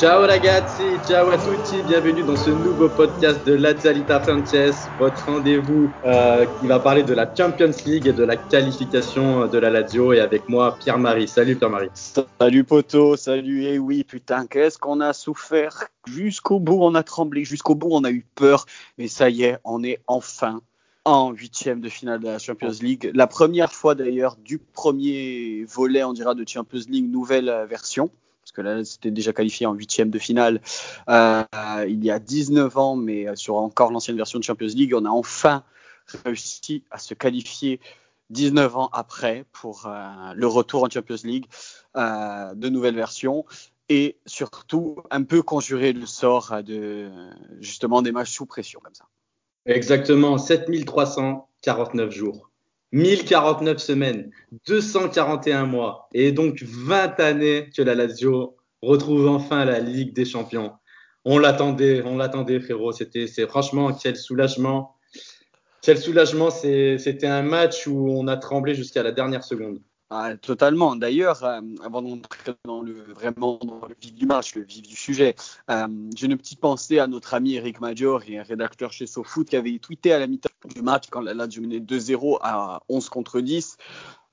Ciao 0.00 0.26
ragazzi, 0.26 0.96
ciao 1.06 1.28
à 1.28 1.36
tutti, 1.36 1.82
bienvenue 1.86 2.22
dans 2.22 2.34
ce 2.34 2.48
nouveau 2.48 2.88
podcast 2.88 3.46
de 3.46 3.52
Lazalita 3.52 4.18
Frances, 4.18 4.88
votre 4.98 5.26
rendez-vous 5.26 5.90
euh, 6.06 6.46
qui 6.58 6.68
va 6.68 6.80
parler 6.80 7.02
de 7.02 7.12
la 7.12 7.30
Champions 7.36 7.70
League 7.84 8.06
et 8.06 8.14
de 8.14 8.24
la 8.24 8.36
qualification 8.36 9.46
de 9.46 9.58
la 9.58 9.68
Lazio 9.68 10.14
et 10.14 10.20
avec 10.20 10.48
moi 10.48 10.78
Pierre-Marie. 10.80 11.28
Salut 11.28 11.54
Pierre-Marie. 11.54 11.90
Salut 11.92 12.64
Poto, 12.64 13.14
salut, 13.18 13.64
et 13.64 13.74
eh 13.74 13.78
oui 13.78 14.02
putain, 14.04 14.46
qu'est-ce 14.46 14.78
qu'on 14.78 15.02
a 15.02 15.12
souffert? 15.12 15.88
Jusqu'au 16.06 16.60
bout, 16.60 16.78
on 16.80 16.94
a 16.94 17.02
tremblé, 17.02 17.44
jusqu'au 17.44 17.74
bout 17.74 17.90
on 17.90 18.02
a 18.04 18.10
eu 18.10 18.24
peur, 18.34 18.64
mais 18.96 19.06
ça 19.06 19.28
y 19.28 19.42
est, 19.42 19.58
on 19.64 19.84
est 19.84 20.00
enfin 20.06 20.62
en 21.04 21.32
huitième 21.32 21.82
de 21.82 21.90
finale 21.90 22.20
de 22.20 22.28
la 22.28 22.38
Champions 22.38 22.72
League. 22.80 23.10
La 23.12 23.26
première 23.26 23.74
fois 23.74 23.94
d'ailleurs 23.94 24.36
du 24.36 24.56
premier 24.56 25.66
volet, 25.68 26.02
on 26.04 26.14
dira, 26.14 26.34
de 26.34 26.48
Champions 26.48 26.80
League, 26.88 27.12
nouvelle 27.12 27.66
version 27.68 28.10
parce 28.50 28.56
que 28.56 28.62
là, 28.62 28.84
c'était 28.84 29.10
déjà 29.12 29.32
qualifié 29.32 29.66
en 29.66 29.74
huitième 29.74 30.10
de 30.10 30.18
finale 30.18 30.60
euh, 31.08 31.44
il 31.88 32.04
y 32.04 32.10
a 32.10 32.18
19 32.18 32.76
ans, 32.76 32.96
mais 32.96 33.26
sur 33.36 33.56
encore 33.56 33.92
l'ancienne 33.92 34.16
version 34.16 34.38
de 34.38 34.44
Champions 34.44 34.66
League, 34.66 34.92
on 34.94 35.04
a 35.04 35.10
enfin 35.10 35.62
réussi 36.24 36.82
à 36.90 36.98
se 36.98 37.14
qualifier 37.14 37.80
19 38.30 38.76
ans 38.76 38.90
après 38.92 39.44
pour 39.52 39.86
euh, 39.86 40.32
le 40.34 40.46
retour 40.48 40.82
en 40.82 40.90
Champions 40.90 41.16
League 41.22 41.46
euh, 41.96 42.54
de 42.54 42.68
nouvelle 42.68 42.96
version 42.96 43.44
et 43.88 44.18
surtout 44.26 44.96
un 45.10 45.22
peu 45.22 45.42
conjurer 45.42 45.92
le 45.92 46.06
sort 46.06 46.62
de 46.64 47.08
justement 47.60 48.02
des 48.02 48.12
matchs 48.12 48.32
sous 48.32 48.46
pression 48.46 48.80
comme 48.80 48.94
ça. 48.94 49.04
Exactement, 49.66 50.38
7349 50.38 52.10
jours. 52.10 52.49
1049 52.92 53.78
semaines, 53.78 54.30
241 54.66 55.66
mois 55.66 56.08
et 56.12 56.32
donc 56.32 56.62
20 56.62 57.20
années 57.20 57.70
que 57.76 57.82
la 57.82 57.94
Lazio 57.94 58.56
retrouve 58.82 59.28
enfin 59.28 59.64
la 59.64 59.78
Ligue 59.78 60.14
des 60.14 60.24
Champions. 60.24 60.72
On 61.24 61.38
l'attendait, 61.38 62.02
on 62.04 62.16
l'attendait 62.16 62.60
frérot, 62.60 62.92
c'était 62.92 63.26
c'est 63.26 63.46
franchement 63.46 63.92
quel 63.92 64.16
soulagement. 64.16 64.96
Quel 65.82 65.96
soulagement, 65.96 66.50
c'était 66.50 67.26
un 67.26 67.42
match 67.42 67.86
où 67.86 68.10
on 68.10 68.28
a 68.28 68.36
tremblé 68.36 68.74
jusqu'à 68.74 69.02
la 69.02 69.12
dernière 69.12 69.44
seconde. 69.44 69.80
Ah, 70.12 70.36
totalement. 70.36 70.96
D'ailleurs, 70.96 71.44
euh, 71.44 71.60
avant 71.84 72.02
d'entrer 72.02 72.52
dans 72.64 72.82
le 72.82 72.94
vraiment 73.12 73.60
dans 73.62 73.86
le 73.86 73.94
vif 74.00 74.12
du 74.12 74.26
match, 74.26 74.56
le 74.56 74.62
vif 74.62 74.82
du 74.82 74.96
sujet, 74.96 75.36
euh, 75.70 75.86
j'ai 76.16 76.26
une 76.26 76.36
petite 76.36 76.58
pensée 76.58 76.98
à 76.98 77.06
notre 77.06 77.32
ami 77.32 77.54
Eric 77.54 77.80
Major, 77.80 78.20
un 78.28 78.42
rédacteur 78.42 78.92
chez 78.92 79.06
SoFoot, 79.06 79.48
qui 79.48 79.54
avait 79.54 79.78
tweeté 79.78 80.12
à 80.12 80.18
la 80.18 80.26
mi-temps 80.26 80.50
du 80.74 80.82
match 80.82 81.04
quand 81.10 81.20
la 81.20 81.32
Lazio 81.32 81.62
menait 81.62 81.78
2-0 81.78 82.38
à 82.42 82.82
11 82.88 83.08
contre 83.08 83.40
10. 83.40 83.76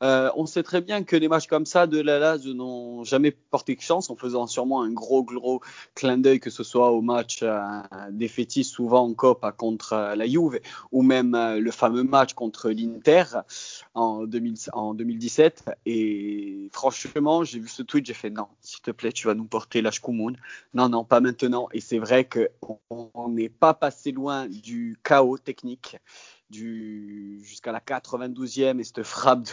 Euh, 0.04 0.30
on 0.36 0.46
sait 0.46 0.64
très 0.64 0.82
bien 0.82 1.04
que 1.04 1.16
des 1.16 1.28
matchs 1.28 1.48
comme 1.48 1.66
ça 1.66 1.88
de 1.88 2.00
la 2.00 2.20
Lazio 2.20 2.54
n'ont 2.54 3.04
jamais 3.04 3.32
porté 3.32 3.76
chance 3.80 4.10
en 4.10 4.16
faisant 4.16 4.46
sûrement 4.46 4.82
un 4.82 4.92
gros 4.92 5.24
gros 5.24 5.62
clin 5.96 6.18
d'œil 6.18 6.40
que 6.40 6.50
ce 6.50 6.64
soit 6.64 6.92
au 6.92 7.02
match 7.02 7.40
euh, 7.42 7.60
défaitiste 8.12 8.74
souvent 8.74 9.04
en 9.06 9.14
Copa 9.14 9.52
contre 9.52 9.94
euh, 9.94 10.16
la 10.16 10.28
Juve 10.28 10.60
ou 10.92 11.02
même 11.02 11.34
euh, 11.36 11.60
le 11.60 11.72
fameux 11.72 12.04
match 12.04 12.34
contre 12.34 12.70
l'Inter 12.70 13.24
en, 13.96 14.26
2017 14.26 15.66
et 15.86 16.70
franchement 16.72 17.44
j'ai 17.44 17.60
vu 17.60 17.68
ce 17.68 17.82
tweet 17.82 18.06
j'ai 18.06 18.14
fait 18.14 18.30
non 18.30 18.48
s'il 18.62 18.82
te 18.82 18.92
plaît 18.92 19.12
tu 19.12 19.28
vas 19.28 19.34
nous 19.34 19.46
porter 19.46 19.82
la 19.82 19.92
Shkumun 19.92 20.34
non 20.74 20.90
non 20.90 21.04
pas 21.04 21.20
maintenant. 21.20 21.68
Et 21.74 21.82
c'est 21.82 22.00
vrai 22.00 22.28
qu'on 22.28 23.30
n'est 23.30 23.50
pas 23.50 23.74
passé 23.74 24.12
loin 24.12 24.48
du 24.48 24.98
chaos 25.04 25.38
technique 25.38 25.98
jusqu'à 26.50 27.72
la 27.72 27.80
92e 27.80 28.80
et 28.80 28.84
cette 28.84 29.04
frappe 29.04 29.48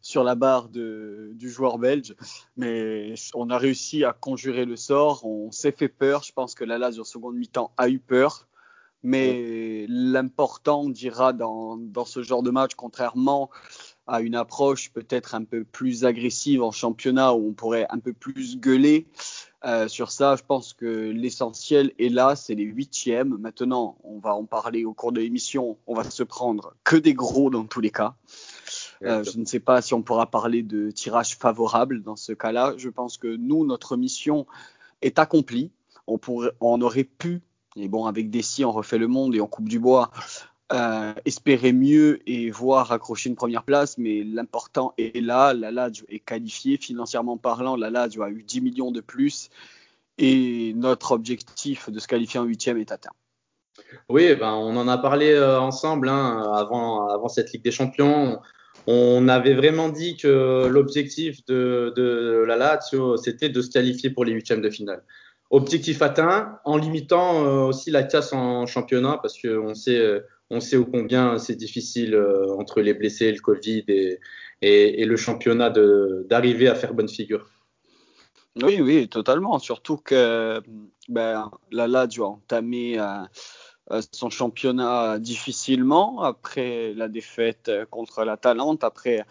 sur 0.00 0.24
la 0.24 0.34
barre 0.34 0.68
du 0.68 1.50
joueur 1.50 1.78
belge. 1.78 2.14
Mais 2.56 3.14
on 3.34 3.50
a 3.50 3.58
réussi 3.58 4.04
à 4.04 4.12
conjurer 4.12 4.64
le 4.64 4.76
sort. 4.76 5.24
On 5.24 5.50
s'est 5.50 5.72
fait 5.72 5.88
peur. 5.88 6.22
Je 6.22 6.32
pense 6.32 6.54
que 6.54 6.64
la 6.64 6.78
Lazio 6.78 7.04
seconde 7.04 7.36
mi-temps 7.36 7.72
a 7.76 7.88
eu 7.88 7.98
peur. 7.98 8.46
Mais 9.02 9.86
l'important, 9.88 10.82
on 10.82 10.90
dira, 10.90 11.32
dans, 11.32 11.78
dans, 11.78 12.04
ce 12.04 12.22
genre 12.22 12.42
de 12.42 12.50
match, 12.50 12.74
contrairement 12.74 13.50
à 14.06 14.20
une 14.20 14.34
approche 14.34 14.92
peut-être 14.92 15.34
un 15.34 15.44
peu 15.44 15.64
plus 15.64 16.04
agressive 16.04 16.62
en 16.62 16.72
championnat 16.72 17.32
où 17.32 17.48
on 17.48 17.52
pourrait 17.52 17.86
un 17.90 17.98
peu 17.98 18.12
plus 18.12 18.58
gueuler, 18.58 19.06
euh, 19.64 19.88
sur 19.88 20.10
ça, 20.10 20.36
je 20.36 20.42
pense 20.42 20.72
que 20.72 20.86
l'essentiel 20.86 21.92
est 21.98 22.08
là, 22.08 22.34
c'est 22.34 22.54
les 22.54 22.64
huitièmes. 22.64 23.36
Maintenant, 23.38 23.98
on 24.04 24.18
va 24.18 24.34
en 24.34 24.46
parler 24.46 24.84
au 24.84 24.94
cours 24.94 25.12
de 25.12 25.20
l'émission. 25.20 25.76
On 25.86 25.94
va 25.94 26.08
se 26.08 26.22
prendre 26.22 26.74
que 26.82 26.96
des 26.96 27.12
gros 27.12 27.50
dans 27.50 27.64
tous 27.64 27.80
les 27.80 27.90
cas. 27.90 28.14
Euh, 29.02 29.22
je 29.24 29.38
ne 29.38 29.44
sais 29.44 29.60
pas 29.60 29.82
si 29.82 29.92
on 29.92 30.02
pourra 30.02 30.30
parler 30.30 30.62
de 30.62 30.90
tirage 30.90 31.36
favorable 31.36 32.02
dans 32.02 32.16
ce 32.16 32.32
cas-là. 32.32 32.74
Je 32.78 32.88
pense 32.88 33.18
que 33.18 33.28
nous, 33.28 33.66
notre 33.66 33.96
mission 33.96 34.46
est 35.02 35.18
accomplie. 35.18 35.70
On, 36.06 36.16
pourrait, 36.16 36.52
on 36.60 36.80
aurait 36.80 37.04
pu, 37.04 37.42
et 37.76 37.88
bon, 37.88 38.06
avec 38.06 38.30
Dessy, 38.30 38.64
on 38.64 38.72
refait 38.72 38.98
le 38.98 39.08
monde 39.08 39.34
et 39.34 39.40
on 39.40 39.46
coupe 39.46 39.68
du 39.68 39.78
bois, 39.78 40.10
euh, 40.72 41.12
espérer 41.24 41.72
mieux 41.72 42.20
et 42.30 42.48
voir 42.50 42.92
accrocher 42.92 43.28
une 43.28 43.34
première 43.34 43.64
place, 43.64 43.98
mais 43.98 44.22
l'important 44.22 44.94
est 44.98 45.20
là. 45.20 45.52
La 45.52 45.72
Lazio 45.72 46.06
est 46.08 46.20
qualifiée 46.20 46.76
financièrement 46.76 47.36
parlant. 47.36 47.74
La 47.74 47.90
Lazio 47.90 48.22
a 48.22 48.30
eu 48.30 48.44
10 48.44 48.60
millions 48.60 48.92
de 48.92 49.00
plus 49.00 49.50
et 50.18 50.72
notre 50.76 51.10
objectif 51.10 51.90
de 51.90 51.98
se 51.98 52.06
qualifier 52.06 52.38
en 52.38 52.44
huitième 52.44 52.78
est 52.78 52.92
atteint. 52.92 53.10
Oui, 54.08 54.34
ben, 54.36 54.52
on 54.52 54.76
en 54.76 54.86
a 54.86 54.96
parlé 54.96 55.32
euh, 55.32 55.58
ensemble 55.58 56.08
hein, 56.08 56.52
avant, 56.54 57.08
avant 57.08 57.28
cette 57.28 57.52
Ligue 57.52 57.64
des 57.64 57.72
Champions. 57.72 58.38
On 58.86 59.26
avait 59.28 59.54
vraiment 59.54 59.88
dit 59.88 60.16
que 60.16 60.68
l'objectif 60.68 61.44
de, 61.46 61.92
de, 61.96 62.44
la 62.46 62.56
Lazio, 62.56 63.16
c'était 63.16 63.48
de 63.48 63.60
se 63.60 63.70
qualifier 63.70 64.10
pour 64.10 64.24
les 64.24 64.32
huitièmes 64.32 64.62
de 64.62 64.70
finale. 64.70 65.02
Objectif 65.50 66.00
atteint 66.00 66.60
en 66.64 66.76
limitant 66.76 67.44
euh, 67.44 67.64
aussi 67.64 67.90
la 67.90 68.04
casse 68.04 68.32
en 68.32 68.66
championnat 68.66 69.18
parce 69.20 69.40
qu'on 69.40 69.74
sait, 69.74 70.22
on 70.50 70.60
sait 70.60 70.76
au 70.76 70.84
combien 70.84 71.38
c'est 71.38 71.54
difficile 71.54 72.14
euh, 72.14 72.54
entre 72.58 72.80
les 72.80 72.92
blessés, 72.92 73.32
le 73.32 73.40
Covid 73.40 73.84
et, 73.88 75.04
le 75.04 75.16
championnat 75.16 75.70
d'arriver 75.70 76.68
à 76.68 76.74
faire 76.74 76.92
bonne 76.92 77.08
figure. 77.08 77.48
Oui, 78.60 78.80
oui, 78.80 79.08
totalement. 79.08 79.58
Surtout 79.58 79.96
que 79.96 80.60
ben, 81.08 81.50
la 81.70 81.86
Lazio 81.86 82.24
a 82.24 82.28
entamé 82.28 82.98
euh, 82.98 83.04
euh, 83.92 84.02
son 84.12 84.28
championnat 84.28 85.18
difficilement 85.18 86.22
après 86.22 86.92
la 86.94 87.08
défaite 87.08 87.70
contre 87.90 88.24
la 88.24 88.36
Talente, 88.36 88.82
après 88.82 89.24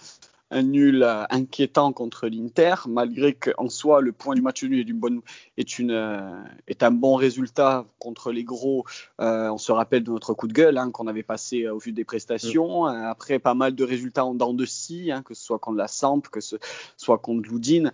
un 0.51 0.63
nul 0.63 1.03
euh, 1.03 1.23
inquiétant 1.29 1.93
contre 1.93 2.27
l'Inter, 2.27 2.75
malgré 2.87 3.33
qu'en 3.33 3.69
soi, 3.69 4.01
le 4.01 4.11
point 4.11 4.35
du 4.35 4.41
match 4.41 4.63
nul 4.63 4.79
est, 4.79 4.93
bonne, 4.93 5.21
est, 5.57 5.79
une, 5.79 5.91
euh, 5.91 6.41
est 6.67 6.83
un 6.83 6.91
bon 6.91 7.15
résultat 7.15 7.85
contre 7.99 8.31
les 8.31 8.43
gros. 8.43 8.85
Euh, 9.21 9.49
on 9.49 9.57
se 9.57 9.71
rappelle 9.71 10.03
de 10.03 10.11
notre 10.11 10.33
coup 10.33 10.47
de 10.47 10.53
gueule 10.53 10.77
hein, 10.77 10.91
qu'on 10.91 11.07
avait 11.07 11.23
passé 11.23 11.67
au 11.67 11.77
vu 11.77 11.91
des 11.91 12.03
prestations. 12.03 12.85
Mm. 12.85 13.05
Après, 13.05 13.39
pas 13.39 13.53
mal 13.53 13.75
de 13.75 13.83
résultats 13.83 14.25
en 14.25 14.33
dents 14.33 14.53
de 14.53 14.65
scie, 14.65 15.11
hein, 15.11 15.21
que 15.23 15.33
ce 15.33 15.43
soit 15.43 15.59
contre 15.59 15.77
la 15.77 15.87
Samp, 15.87 16.21
que 16.31 16.41
ce 16.41 16.57
soit 16.97 17.19
contre 17.19 17.47
Loudine. 17.49 17.91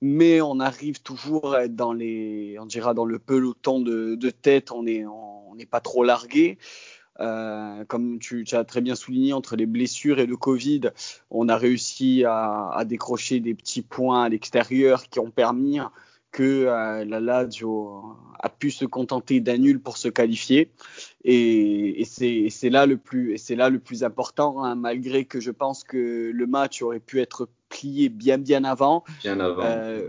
Mais 0.00 0.40
on 0.40 0.60
arrive 0.60 1.02
toujours 1.02 1.54
à 1.54 1.64
être 1.64 1.74
dans, 1.74 1.92
les, 1.92 2.56
on 2.60 2.66
dira 2.66 2.94
dans 2.94 3.04
le 3.04 3.18
peloton 3.18 3.80
de, 3.80 4.14
de 4.14 4.30
tête, 4.30 4.70
on 4.70 4.84
n'est 4.84 5.04
on, 5.04 5.38
pas 5.70 5.80
trop 5.80 6.04
largué. 6.04 6.56
Euh, 7.20 7.84
comme 7.86 8.18
tu, 8.18 8.44
as 8.52 8.64
très 8.64 8.80
bien 8.80 8.94
souligné, 8.94 9.32
entre 9.32 9.56
les 9.56 9.66
blessures 9.66 10.20
et 10.20 10.26
le 10.26 10.36
Covid, 10.36 10.90
on 11.30 11.48
a 11.48 11.56
réussi 11.56 12.24
à, 12.24 12.82
décrocher 12.86 13.40
des 13.40 13.54
petits 13.54 13.82
points 13.82 14.24
à 14.24 14.28
l'extérieur 14.28 15.08
qui 15.08 15.18
ont 15.18 15.30
permis 15.30 15.80
que 16.30 16.66
euh, 16.66 17.04
la 17.04 17.20
Lazio 17.20 18.16
a 18.38 18.48
pu 18.48 18.70
se 18.70 18.84
contenter 18.84 19.40
d'un 19.40 19.58
nul 19.58 19.80
pour 19.80 19.96
se 19.96 20.08
qualifier. 20.08 20.70
Et, 21.24 22.04
c'est 22.04 22.70
là 22.70 22.86
le 22.86 22.98
plus, 22.98 23.32
et 23.32 23.38
c'est 23.38 23.56
là 23.56 23.70
le 23.70 23.80
plus 23.80 24.04
important, 24.04 24.62
hein, 24.62 24.74
malgré 24.74 25.24
que 25.24 25.40
je 25.40 25.50
pense 25.50 25.84
que 25.84 26.30
le 26.32 26.46
match 26.46 26.82
aurait 26.82 27.00
pu 27.00 27.20
être 27.20 27.48
plié 27.68 28.08
bien 28.08 28.38
bien 28.38 28.64
avant. 28.64 29.04
Bien 29.22 29.40
avant. 29.40 29.62
Euh, 29.62 30.08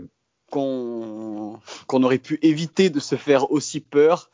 qu'on 0.50 1.60
aurait 1.90 2.18
pu 2.18 2.38
éviter 2.42 2.90
de 2.90 2.98
se 2.98 3.14
faire 3.14 3.52
aussi 3.52 3.80
peur. 3.80 4.30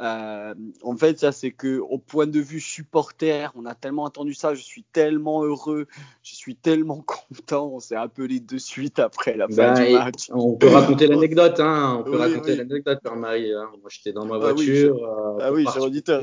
Euh, 0.00 0.54
en 0.82 0.96
fait, 0.96 1.18
ça, 1.18 1.32
c'est 1.32 1.52
que 1.52 1.78
au 1.78 1.98
point 1.98 2.26
de 2.26 2.40
vue 2.40 2.60
supporter, 2.60 3.52
on 3.56 3.64
a 3.64 3.74
tellement 3.74 4.04
entendu 4.04 4.34
ça, 4.34 4.54
je 4.54 4.62
suis 4.62 4.84
tellement 4.92 5.42
heureux, 5.42 5.86
je 6.22 6.34
suis 6.34 6.54
tellement 6.54 7.02
content. 7.28 7.70
On 7.72 7.80
s'est 7.80 7.96
appelé 7.96 8.40
de 8.40 8.58
suite 8.58 8.98
après 8.98 9.36
la 9.36 9.48
fin 9.48 9.74
du 9.74 9.92
bah, 9.92 10.04
match. 10.04 10.30
On 10.32 10.54
peut 10.54 10.68
raconter 10.68 11.06
l'anecdote, 11.08 11.60
hein. 11.60 11.98
On 12.00 12.10
peut 12.10 12.16
raconter 12.16 12.56
l'anecdote, 12.56 12.98
Marie. 13.16 13.52
Hein. 13.52 13.70
Moi, 13.80 13.88
j'étais 13.88 14.12
dans 14.12 14.26
ma 14.26 14.38
voiture. 14.38 14.98
Ah 15.40 15.52
oui, 15.52 15.66
euh, 15.66 15.80
auditeur 15.80 16.22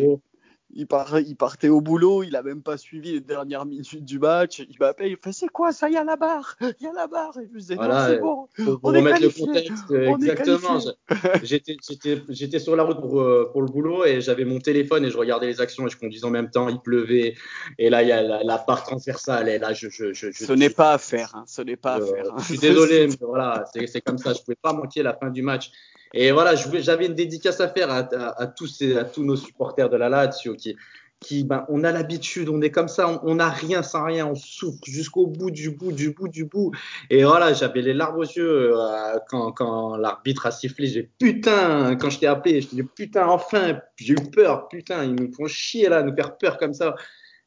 il, 0.75 0.87
il, 1.27 1.35
partait 1.35 1.69
au 1.69 1.81
boulot, 1.81 2.23
il 2.23 2.35
a 2.35 2.43
même 2.43 2.61
pas 2.61 2.77
suivi 2.77 3.13
les 3.13 3.21
dernières 3.21 3.65
minutes 3.65 4.03
du 4.03 4.19
match. 4.19 4.59
Il 4.59 4.75
m'appelle, 4.79 5.11
il 5.11 5.17
fait 5.17 5.31
c'est 5.31 5.47
quoi 5.47 5.71
ça? 5.71 5.89
Il 5.89 5.93
y 5.93 5.97
a 5.97 6.03
la 6.03 6.15
barre, 6.15 6.55
il 6.61 6.75
y 6.81 6.87
a 6.87 6.93
la 6.93 7.07
barre. 7.07 7.37
Et 7.37 7.47
je 7.51 7.57
disais 7.57 7.75
voilà, 7.75 8.07
c'est 8.07 8.19
bon. 8.19 8.47
Pour, 8.55 8.79
on 8.83 8.87
remettre 8.87 9.21
le 9.21 9.29
contexte, 9.29 9.91
exactement. 9.91 10.79
J'étais 12.29 12.59
sur 12.59 12.75
la 12.75 12.83
route 12.83 12.99
pour, 12.99 13.21
euh, 13.21 13.49
pour 13.51 13.61
le 13.61 13.67
boulot 13.67 14.05
et 14.05 14.21
j'avais 14.21 14.45
mon 14.45 14.59
téléphone 14.59 15.05
et 15.05 15.11
je 15.11 15.17
regardais 15.17 15.47
les 15.47 15.61
actions 15.61 15.85
et 15.87 15.89
je 15.89 15.97
conduisais 15.97 16.25
en 16.25 16.31
même 16.31 16.49
temps. 16.49 16.69
Il 16.69 16.79
pleuvait 16.79 17.35
et 17.77 17.89
là 17.89 18.01
il 18.01 18.09
y 18.09 18.11
a 18.11 18.21
la, 18.21 18.43
la 18.43 18.57
part 18.57 18.83
transversale 18.83 19.49
et 19.49 19.59
là 19.59 19.73
je. 19.73 19.89
je, 19.89 20.13
je, 20.13 20.31
ce 20.31 20.53
n'est 20.53 20.69
pas 20.69 20.93
à 20.93 20.97
faire. 20.97 21.35
Hein. 21.35 21.43
Ce 21.47 21.61
n'est 21.61 21.77
pas 21.77 21.95
à 21.95 21.99
euh, 21.99 22.05
faire. 22.05 22.25
Hein. 22.31 22.37
Je 22.39 22.43
suis 22.45 22.57
désolé, 22.57 23.07
mais 23.07 23.15
voilà, 23.21 23.65
c'est 23.73 24.01
comme 24.01 24.17
ça. 24.17 24.33
Je 24.33 24.39
pouvais 24.41 24.57
pas 24.61 24.73
manquer 24.73 25.03
la 25.03 25.13
fin 25.13 25.29
du 25.29 25.41
match. 25.41 25.71
Et 26.13 26.31
voilà, 26.31 26.53
j'avais 26.55 27.07
une 27.07 27.15
dédicace 27.15 27.59
à 27.59 27.67
faire 27.67 27.89
à, 27.91 28.47
tous, 28.47 28.81
à 28.81 29.03
tous 29.03 29.23
nos 29.23 29.35
supporters 29.35 29.89
de 29.89 29.97
la 29.97 30.09
Lazio 30.09 30.53
qui, 30.53 30.75
qui 31.19 31.43
ben, 31.43 31.65
on 31.69 31.83
a 31.83 31.91
l'habitude, 31.91 32.49
on 32.49 32.61
est 32.61 32.69
comme 32.69 32.87
ça, 32.87 33.19
on 33.23 33.35
n'a 33.35 33.49
rien 33.49 33.81
sans 33.81 34.05
rien, 34.05 34.27
on 34.27 34.35
souffre 34.35 34.79
jusqu'au 34.85 35.25
bout 35.25 35.49
du 35.49 35.71
bout, 35.71 35.91
du 35.91 36.11
bout, 36.11 36.27
du 36.27 36.45
bout. 36.45 36.71
Et 37.09 37.23
voilà, 37.23 37.53
j'avais 37.53 37.81
les 37.81 37.93
larmes 37.93 38.19
aux 38.19 38.23
yeux 38.23 38.77
euh, 38.77 39.17
quand, 39.27 39.51
quand 39.53 39.97
l'arbitre 39.97 40.45
a 40.45 40.51
sifflé. 40.51 40.85
J'ai 40.85 41.09
putain, 41.17 41.95
quand 41.95 42.11
je 42.11 42.19
t'ai 42.19 42.27
appelé, 42.27 42.61
je 42.61 42.67
dit 42.67 42.83
putain, 42.83 43.27
enfin, 43.27 43.79
j'ai 43.95 44.13
eu 44.13 44.29
peur, 44.31 44.67
putain, 44.67 45.05
ils 45.05 45.15
nous 45.15 45.33
font 45.33 45.47
chier 45.47 45.89
là, 45.89 46.03
nous 46.03 46.15
faire 46.15 46.37
peur 46.37 46.57
comme 46.57 46.75
ça. 46.75 46.93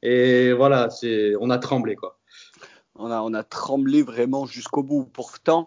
Et 0.03 0.53
voilà, 0.53 0.89
on 1.41 1.51
a 1.51 1.59
tremblé 1.59 1.95
quoi. 1.95 2.19
On 2.99 3.11
a, 3.11 3.21
on 3.21 3.35
a 3.35 3.43
tremblé 3.43 4.03
vraiment 4.03 4.47
jusqu'au 4.47 4.83
bout. 4.83 5.05
Pourtant, 5.05 5.67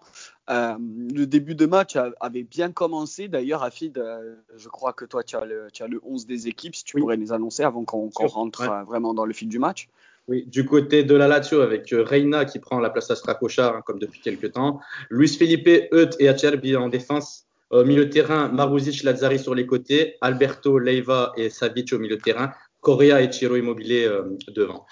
euh, 0.50 0.74
le 1.14 1.26
début 1.26 1.54
de 1.54 1.66
match 1.66 1.96
avait 2.20 2.42
bien 2.42 2.72
commencé. 2.72 3.28
D'ailleurs, 3.28 3.62
Afid, 3.62 3.96
euh, 3.98 4.34
je 4.56 4.68
crois 4.68 4.92
que 4.92 5.04
toi, 5.04 5.22
tu 5.22 5.36
as, 5.36 5.44
le, 5.44 5.68
tu 5.72 5.82
as 5.82 5.86
le 5.86 6.00
11 6.04 6.26
des 6.26 6.48
équipes. 6.48 6.74
Si 6.74 6.84
tu 6.84 6.98
pourrais 6.98 7.16
les 7.16 7.32
annoncer 7.32 7.62
avant 7.62 7.84
qu'on 7.84 8.10
rentre 8.10 8.62
euh, 8.62 8.82
vraiment 8.82 9.14
dans 9.14 9.24
le 9.24 9.32
fil 9.32 9.48
du 9.48 9.60
match. 9.60 9.88
Oui, 10.26 10.44
du 10.46 10.64
côté 10.66 11.04
de 11.04 11.14
la 11.14 11.28
Lazio, 11.28 11.60
avec 11.60 11.88
Reina 11.92 12.44
qui 12.44 12.58
prend 12.58 12.80
la 12.80 12.90
place 12.90 13.10
à 13.10 13.16
Stracochard, 13.16 13.76
hein, 13.76 13.82
comme 13.84 13.98
depuis 13.98 14.20
quelques 14.20 14.52
temps. 14.52 14.80
Luis 15.08 15.28
Felipe, 15.28 15.68
Eut 15.68 16.10
et 16.18 16.28
Acerbi 16.28 16.76
en 16.76 16.88
défense. 16.88 17.46
Au 17.70 17.84
milieu 17.84 18.06
de 18.06 18.10
terrain, 18.10 18.48
Maruzic, 18.48 19.04
Lazzari 19.04 19.38
sur 19.38 19.54
les 19.54 19.66
côtés. 19.66 20.16
Alberto, 20.20 20.78
Leiva 20.78 21.32
et 21.36 21.50
Savic 21.50 21.92
au 21.92 22.00
milieu 22.00 22.16
de 22.16 22.22
terrain. 22.22 22.50
Correa 22.80 23.22
et 23.22 23.30
Chiro 23.30 23.56
Immobilier 23.56 24.10
devant. 24.48 24.86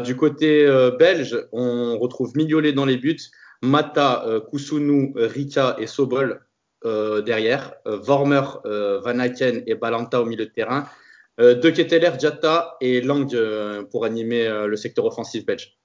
du 0.00 0.16
côté 0.16 0.66
belge, 0.98 1.36
on 1.52 1.98
retrouve 1.98 2.34
Mignolet 2.34 2.72
dans 2.72 2.86
les 2.86 2.96
buts. 2.96 3.20
Mata, 3.62 4.24
euh, 4.26 4.40
Kusunu, 4.40 5.12
Rika 5.16 5.76
et 5.78 5.86
Sobol 5.86 6.40
euh, 6.84 7.22
derrière, 7.22 7.74
euh, 7.86 7.96
Vormer, 7.96 8.42
Van 8.64 9.18
Aken 9.18 9.62
et 9.66 9.74
Balanta 9.74 10.20
au 10.20 10.24
milieu 10.24 10.46
de 10.46 10.50
terrain, 10.50 10.88
De 11.38 11.68
Ketteler, 11.68 12.12
Jatta 12.18 12.78
et 12.80 13.02
Lang 13.02 13.30
pour 13.90 14.06
animer 14.06 14.48
le 14.66 14.74
secteur 14.76 15.04
offensif 15.04 15.44
belge. 15.44 15.76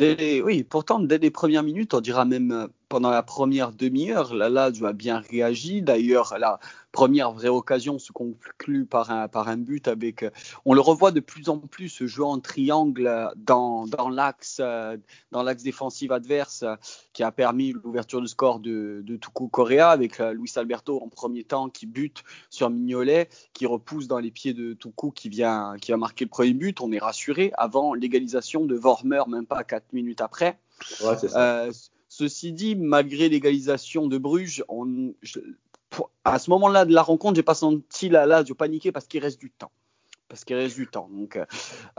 oui, 0.00 0.64
pourtant, 0.64 0.98
dès 0.98 1.18
les 1.18 1.30
premières 1.30 1.62
minutes, 1.62 1.94
on 1.94 2.00
dira 2.00 2.24
même 2.24 2.68
pendant 2.94 3.10
la 3.10 3.24
première 3.24 3.72
demi-heure, 3.72 4.34
la 4.34 4.48
Lazio 4.48 4.86
a 4.86 4.92
bien 4.92 5.18
réagi. 5.18 5.82
D'ailleurs, 5.82 6.38
la 6.38 6.60
première 6.92 7.32
vraie 7.32 7.48
occasion 7.48 7.98
se 7.98 8.12
conclut 8.12 8.86
par 8.86 9.10
un, 9.10 9.26
par 9.26 9.48
un 9.48 9.56
but 9.56 9.88
avec. 9.88 10.24
On 10.64 10.74
le 10.74 10.80
revoit 10.80 11.10
de 11.10 11.18
plus 11.18 11.48
en 11.48 11.58
plus 11.58 12.06
jouer 12.06 12.24
en 12.24 12.38
triangle 12.38 13.32
dans, 13.34 13.88
dans 13.88 14.08
l'axe 14.08 14.60
dans 15.32 15.42
l'axe 15.42 15.64
défensif 15.64 16.12
adverse 16.12 16.64
qui 17.12 17.24
a 17.24 17.32
permis 17.32 17.72
l'ouverture 17.72 18.20
du 18.20 18.28
score 18.28 18.60
de, 18.60 19.02
de 19.04 19.16
Tuku 19.16 19.48
Correa 19.48 19.90
avec 19.90 20.20
Luis 20.20 20.52
Alberto 20.54 21.02
en 21.02 21.08
premier 21.08 21.42
temps 21.42 21.70
qui 21.70 21.86
bute 21.86 22.22
sur 22.48 22.70
Mignolet, 22.70 23.28
qui 23.54 23.66
repousse 23.66 24.06
dans 24.06 24.20
les 24.20 24.30
pieds 24.30 24.54
de 24.54 24.74
Tuku 24.74 25.10
qui 25.10 25.28
vient 25.28 25.74
qui 25.80 25.92
a 25.92 25.96
marqué 25.96 26.26
le 26.26 26.30
premier 26.30 26.54
but. 26.54 26.80
On 26.80 26.92
est 26.92 27.00
rassuré 27.00 27.50
avant 27.58 27.92
l'égalisation 27.92 28.64
de 28.64 28.76
Vormer, 28.76 29.24
même 29.26 29.46
pas 29.46 29.64
quatre 29.64 29.92
minutes 29.92 30.20
après. 30.20 30.60
Ouais, 31.02 31.16
c'est 31.20 31.28
ça. 31.28 31.64
Euh, 31.64 31.72
Ceci 32.16 32.52
dit, 32.52 32.76
malgré 32.76 33.28
l'égalisation 33.28 34.06
de 34.06 34.18
Bruges, 34.18 34.64
à 36.22 36.38
ce 36.38 36.50
moment-là 36.50 36.84
de 36.84 36.94
la 36.94 37.02
rencontre, 37.02 37.34
j'ai 37.34 37.42
pas 37.42 37.56
senti 37.56 38.08
la 38.08 38.24
Lazio 38.24 38.54
paniquer 38.54 38.92
parce 38.92 39.08
qu'il 39.08 39.20
reste 39.20 39.40
du 39.40 39.50
temps 39.50 39.72
parce 40.28 40.44
qu'il 40.44 40.56
reste 40.56 40.76
du 40.76 40.86
temps. 40.86 41.08
Donc 41.12 41.36
euh, 41.36 41.44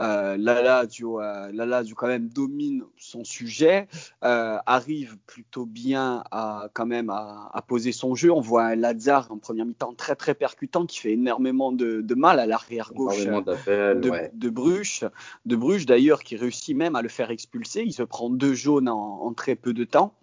euh 0.00 0.36
la 0.36 0.62
Lazio, 0.62 1.20
euh, 1.20 1.50
quand 1.96 2.06
même 2.06 2.28
domine 2.28 2.84
son 2.96 3.24
sujet, 3.24 3.88
euh, 4.24 4.58
arrive 4.66 5.16
plutôt 5.26 5.66
bien 5.66 6.22
à 6.30 6.68
quand 6.74 6.86
même 6.86 7.10
à, 7.10 7.64
poser 7.66 7.92
son 7.92 8.14
jeu. 8.14 8.30
On 8.30 8.40
voit 8.40 8.64
un 8.64 8.76
Lazare 8.76 9.30
en 9.30 9.38
première 9.38 9.66
mi-temps 9.66 9.94
très 9.94 10.16
très 10.16 10.34
percutant 10.34 10.86
qui 10.86 10.98
fait 10.98 11.12
énormément 11.12 11.72
de, 11.72 12.14
mal 12.14 12.40
à 12.40 12.46
l'arrière 12.46 12.92
gauche 12.94 13.24
de, 13.26 14.48
Bruges, 14.48 15.04
de 15.44 15.56
Bruges 15.56 15.86
d'ailleurs 15.86 16.22
qui 16.22 16.36
réussit 16.36 16.76
même 16.76 16.96
à 16.96 17.02
le 17.02 17.08
faire 17.08 17.30
expulser. 17.30 17.82
Il 17.82 17.92
se 17.92 18.02
prend 18.02 18.30
deux 18.30 18.54
jaunes 18.54 18.88
en 18.88 19.32
très 19.34 19.54
peu 19.54 19.72
de 19.72 19.84
temps 19.84 20.14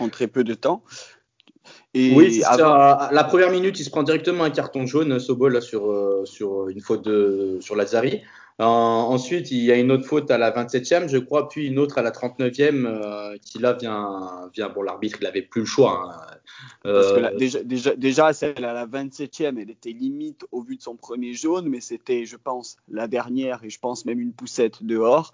en 0.00 0.08
très 0.08 0.26
peu 0.26 0.44
de 0.44 0.54
temps 0.54 0.82
oui, 1.94 2.40
la 2.40 3.24
première 3.24 3.50
minute, 3.50 3.78
il 3.78 3.84
se 3.84 3.90
prend 3.90 4.02
directement 4.02 4.44
un 4.44 4.50
carton 4.50 4.86
jaune, 4.86 5.18
Sobol, 5.18 5.60
sur, 5.62 5.90
euh, 5.90 6.24
sur 6.24 6.68
une 6.68 6.80
faute 6.80 7.04
de, 7.04 7.58
sur 7.60 7.76
Lazari. 7.76 8.22
ensuite, 8.58 9.50
il 9.50 9.64
y 9.64 9.72
a 9.72 9.76
une 9.76 9.90
autre 9.92 10.04
faute 10.04 10.30
à 10.30 10.38
la 10.38 10.50
27e, 10.50 11.08
je 11.08 11.18
crois, 11.18 11.48
puis 11.48 11.66
une 11.66 11.78
autre 11.78 11.98
à 11.98 12.02
la 12.02 12.10
39e, 12.10 12.86
euh, 12.86 13.36
qui 13.44 13.58
là 13.58 13.74
vient, 13.74 14.50
vient 14.54 14.68
bon, 14.68 14.82
l'arbitre, 14.82 15.18
il 15.20 15.24
n'avait 15.24 15.42
plus 15.42 15.60
le 15.62 15.66
choix. 15.66 16.02
Hein. 16.04 16.36
Parce 16.82 17.12
que 17.12 17.36
déjà, 17.36 17.62
déjà, 17.62 17.94
déjà, 17.96 18.32
celle 18.32 18.64
à 18.64 18.72
la 18.72 18.86
27e, 18.86 19.60
elle 19.60 19.70
était 19.70 19.92
limite 19.92 20.46
au 20.52 20.62
vu 20.62 20.76
de 20.76 20.82
son 20.82 20.96
premier 20.96 21.34
jaune, 21.34 21.68
mais 21.68 21.80
c'était, 21.80 22.26
je 22.26 22.36
pense, 22.36 22.76
la 22.90 23.06
dernière, 23.06 23.62
et 23.64 23.70
je 23.70 23.78
pense 23.78 24.04
même 24.04 24.20
une 24.20 24.32
poussette 24.32 24.82
dehors. 24.82 25.32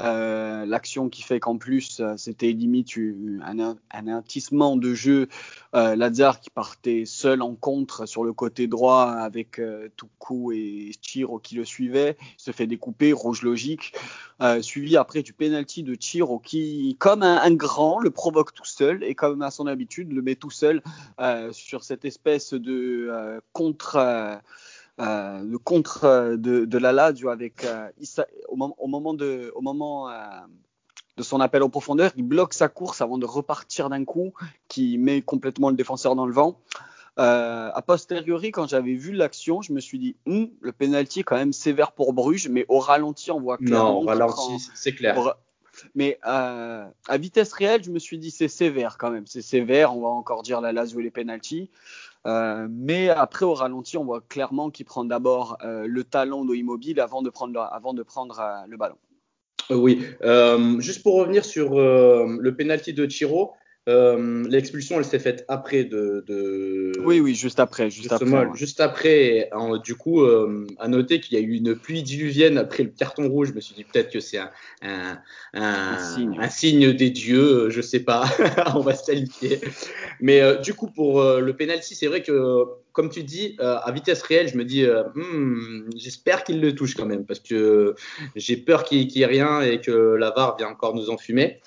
Euh, 0.00 0.64
l'action 0.66 1.08
qui 1.08 1.22
fait 1.22 1.40
qu'en 1.40 1.58
plus, 1.58 2.00
euh, 2.00 2.14
c'était 2.16 2.52
limite 2.52 2.96
un, 3.42 3.76
un 3.92 4.76
de 4.76 4.94
jeu. 4.94 5.28
Euh, 5.74 5.94
Lazare 5.94 6.40
qui 6.40 6.50
partait 6.50 7.04
seul 7.04 7.42
en 7.42 7.54
contre 7.54 8.06
sur 8.06 8.24
le 8.24 8.32
côté 8.32 8.66
droit 8.66 9.10
avec 9.10 9.58
euh, 9.58 9.88
Tuku 9.96 10.52
et 10.52 10.92
Chiro 11.00 11.38
qui 11.38 11.54
le 11.54 11.64
suivaient. 11.64 12.16
Se 12.36 12.50
fait 12.50 12.66
découper, 12.66 13.12
rouge 13.12 13.42
logique. 13.42 13.92
suivi 14.62 14.96
après 14.96 15.22
du 15.22 15.32
penalty 15.32 15.82
de 15.82 15.94
Chiro 15.94 16.38
qui, 16.38 16.96
comme 16.98 17.22
un, 17.22 17.54
grand, 17.54 17.98
le 17.98 18.10
provoque 18.10 18.54
tout 18.54 18.64
seul 18.64 19.04
et 19.04 19.14
comme 19.14 19.42
à 19.42 19.50
son 19.50 19.66
habitude, 19.66 20.12
le 20.12 20.22
met 20.22 20.34
tout 20.34 20.50
seul 20.50 20.82
sur 21.52 21.84
cette 21.84 22.04
espèce 22.04 22.54
de 22.54 23.40
contre 23.52 23.98
euh, 25.00 25.42
le 25.42 25.58
contre 25.58 26.04
euh, 26.04 26.36
de, 26.36 26.64
de 26.64 26.78
la 26.78 26.92
Lazio 26.92 27.30
avec 27.30 27.64
euh, 27.64 27.88
au, 28.48 28.86
moment 28.86 29.14
de, 29.14 29.50
au 29.54 29.62
moment 29.62 30.08
de 31.16 31.22
son 31.22 31.40
appel 31.40 31.62
en 31.62 31.70
profondeur, 31.70 32.10
il 32.16 32.24
bloque 32.24 32.52
sa 32.52 32.68
course 32.68 33.00
avant 33.00 33.16
de 33.16 33.26
repartir 33.26 33.88
d'un 33.88 34.04
coup, 34.04 34.32
qui 34.68 34.98
met 34.98 35.22
complètement 35.22 35.70
le 35.70 35.76
défenseur 35.76 36.16
dans 36.16 36.26
le 36.26 36.32
vent. 36.32 36.60
a 37.16 37.82
posteriori, 37.86 38.50
quand 38.50 38.68
j'avais 38.68 38.94
vu 38.94 39.12
l'action, 39.12 39.62
je 39.62 39.72
me 39.72 39.80
suis 39.80 39.98
dit, 39.98 40.16
hum, 40.26 40.50
le 40.60 40.72
penalty 40.72 41.20
est 41.20 41.24
quand 41.24 41.36
même 41.36 41.52
sévère 41.52 41.92
pour 41.92 42.12
Bruges, 42.12 42.48
mais 42.48 42.66
au 42.68 42.78
ralenti, 42.78 43.30
on 43.30 43.40
voit 43.40 43.58
clairement. 43.58 43.94
Non, 43.94 44.02
au 44.02 44.06
ralenti, 44.06 44.58
c'est 44.74 44.94
clair. 44.94 45.34
Mais 45.94 46.18
à 46.22 46.92
vitesse 47.18 47.52
réelle, 47.52 47.82
je 47.82 47.90
me 47.90 47.98
suis 47.98 48.18
dit, 48.18 48.30
c'est 48.30 48.48
sévère 48.48 48.98
quand 48.98 49.10
même. 49.10 49.26
C'est 49.26 49.42
sévère, 49.42 49.96
on 49.96 50.02
va 50.02 50.08
encore 50.08 50.42
dire 50.42 50.60
la 50.60 50.72
Lazio 50.72 51.00
et 51.00 51.04
les 51.04 51.10
penalties. 51.10 51.70
Euh, 52.26 52.68
mais 52.70 53.08
après, 53.08 53.44
au 53.44 53.54
ralenti, 53.54 53.96
on 53.96 54.04
voit 54.04 54.20
clairement 54.20 54.70
qu'il 54.70 54.84
prend 54.84 55.04
d'abord 55.04 55.56
euh, 55.64 55.86
le 55.86 56.04
talon 56.04 56.44
de 56.44 56.54
Immobile 56.54 57.00
avant 57.00 57.22
de 57.22 57.30
prendre, 57.30 57.60
avant 57.72 57.94
de 57.94 58.02
prendre 58.02 58.38
euh, 58.40 58.66
le 58.68 58.76
ballon. 58.76 58.98
Oui, 59.70 60.04
juste 60.80 61.04
pour 61.04 61.14
revenir 61.14 61.44
sur 61.44 61.78
le 61.78 62.50
penalty 62.56 62.92
de 62.92 63.08
Chiro, 63.08 63.52
euh, 63.88 64.44
l'expulsion, 64.48 64.98
elle 64.98 65.06
s'est 65.06 65.18
faite 65.18 65.44
après 65.48 65.84
de, 65.84 66.22
de, 66.26 66.92
Oui, 67.02 67.18
oui, 67.18 67.34
juste 67.34 67.60
après. 67.60 67.90
Juste 67.90 68.12
après, 68.12 68.48
juste 68.54 68.80
après 68.80 69.50
du 69.82 69.94
coup, 69.94 70.20
euh, 70.20 70.66
à 70.78 70.86
noter 70.88 71.20
qu'il 71.20 71.38
y 71.38 71.42
a 71.42 71.44
eu 71.44 71.54
une 71.54 71.74
pluie 71.74 72.02
diluvienne 72.02 72.58
après 72.58 72.82
le 72.82 72.90
carton 72.90 73.28
rouge. 73.28 73.48
Je 73.48 73.54
me 73.54 73.60
suis 73.60 73.74
dit 73.74 73.84
peut-être 73.84 74.12
que 74.12 74.20
c'est 74.20 74.38
un, 74.38 74.50
un, 74.82 75.18
un, 75.54 75.98
signe. 75.98 76.36
un, 76.38 76.48
signe. 76.50 76.92
des 76.92 77.10
dieux, 77.10 77.70
je 77.70 77.80
sais 77.80 78.00
pas. 78.00 78.24
On 78.74 78.80
va 78.80 78.94
se 78.94 79.06
qualifier. 79.06 79.60
Mais 80.20 80.40
euh, 80.42 80.56
du 80.56 80.74
coup, 80.74 80.88
pour 80.88 81.22
le 81.22 81.56
penalty, 81.56 81.94
c'est 81.94 82.06
vrai 82.06 82.22
que 82.22 82.64
comme 83.00 83.08
tu 83.08 83.24
dis, 83.24 83.56
euh, 83.60 83.78
à 83.82 83.92
vitesse 83.92 84.20
réelle, 84.20 84.48
je 84.48 84.58
me 84.58 84.64
dis, 84.66 84.84
euh, 84.84 85.04
hmm, 85.14 85.88
j'espère 85.96 86.44
qu'il 86.44 86.60
le 86.60 86.74
touche 86.74 86.94
quand 86.94 87.06
même, 87.06 87.24
parce 87.24 87.40
que 87.40 87.94
j'ai 88.36 88.58
peur 88.58 88.84
qu'il 88.84 89.06
n'y 89.06 89.22
ait 89.22 89.26
rien 89.26 89.62
et 89.62 89.80
que 89.80 89.90
la 89.90 90.30
VAR 90.32 90.58
vient 90.58 90.68
encore 90.68 90.94
nous 90.94 91.08
enfumer. 91.08 91.60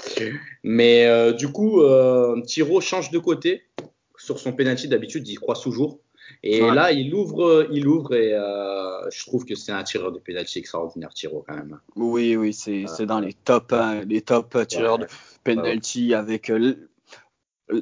Mais 0.61 1.07
euh, 1.07 1.31
du 1.31 1.47
coup, 1.51 1.81
Thiro 2.45 2.81
change 2.81 3.09
de 3.09 3.17
côté 3.17 3.63
sur 4.15 4.37
son 4.37 4.53
penalty 4.53 4.87
d'habitude, 4.87 5.27
il 5.27 5.39
croit 5.39 5.55
toujours. 5.55 6.01
Et 6.43 6.59
là, 6.59 6.91
il 6.91 7.11
ouvre, 7.15 7.67
il 7.71 7.87
ouvre 7.87 8.13
et 8.13 8.29
je 9.11 9.25
trouve 9.25 9.43
que 9.43 9.55
c'est 9.55 9.71
un 9.71 9.81
tireur 9.81 10.11
de 10.11 10.19
penalty 10.19 10.59
extraordinaire, 10.59 11.15
Thiro 11.15 11.43
quand 11.47 11.55
même. 11.55 11.79
Oui, 11.95 12.35
oui, 12.35 12.53
c'est 12.53 13.07
dans 13.07 13.21
les 13.21 13.33
top, 13.33 13.73
hein, 13.73 14.03
les 14.07 14.21
top 14.21 14.55
tireurs 14.67 14.99
de 14.99 15.07
penalty 15.43 16.13
avec. 16.13 16.51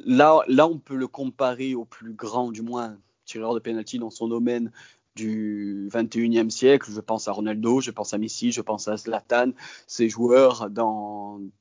Là, 0.06 0.42
là, 0.48 0.66
on 0.66 0.78
peut 0.78 0.96
le 0.96 1.06
comparer 1.06 1.74
au 1.74 1.84
plus 1.84 2.14
grand, 2.14 2.50
du 2.50 2.62
moins 2.62 2.96
tireur 3.24 3.54
de 3.54 3.60
penalty 3.60 3.98
dans 3.98 4.10
son 4.10 4.28
domaine 4.28 4.70
du 5.14 5.88
21e 5.92 6.50
siècle. 6.50 6.90
Je 6.90 7.00
pense 7.00 7.28
à 7.28 7.32
Ronaldo, 7.32 7.80
je 7.80 7.90
pense 7.90 8.14
à 8.14 8.18
Messi, 8.18 8.52
je 8.52 8.60
pense 8.60 8.88
à 8.88 8.96
Zlatan. 8.96 9.52
Ces 9.86 10.08
joueurs, 10.08 10.68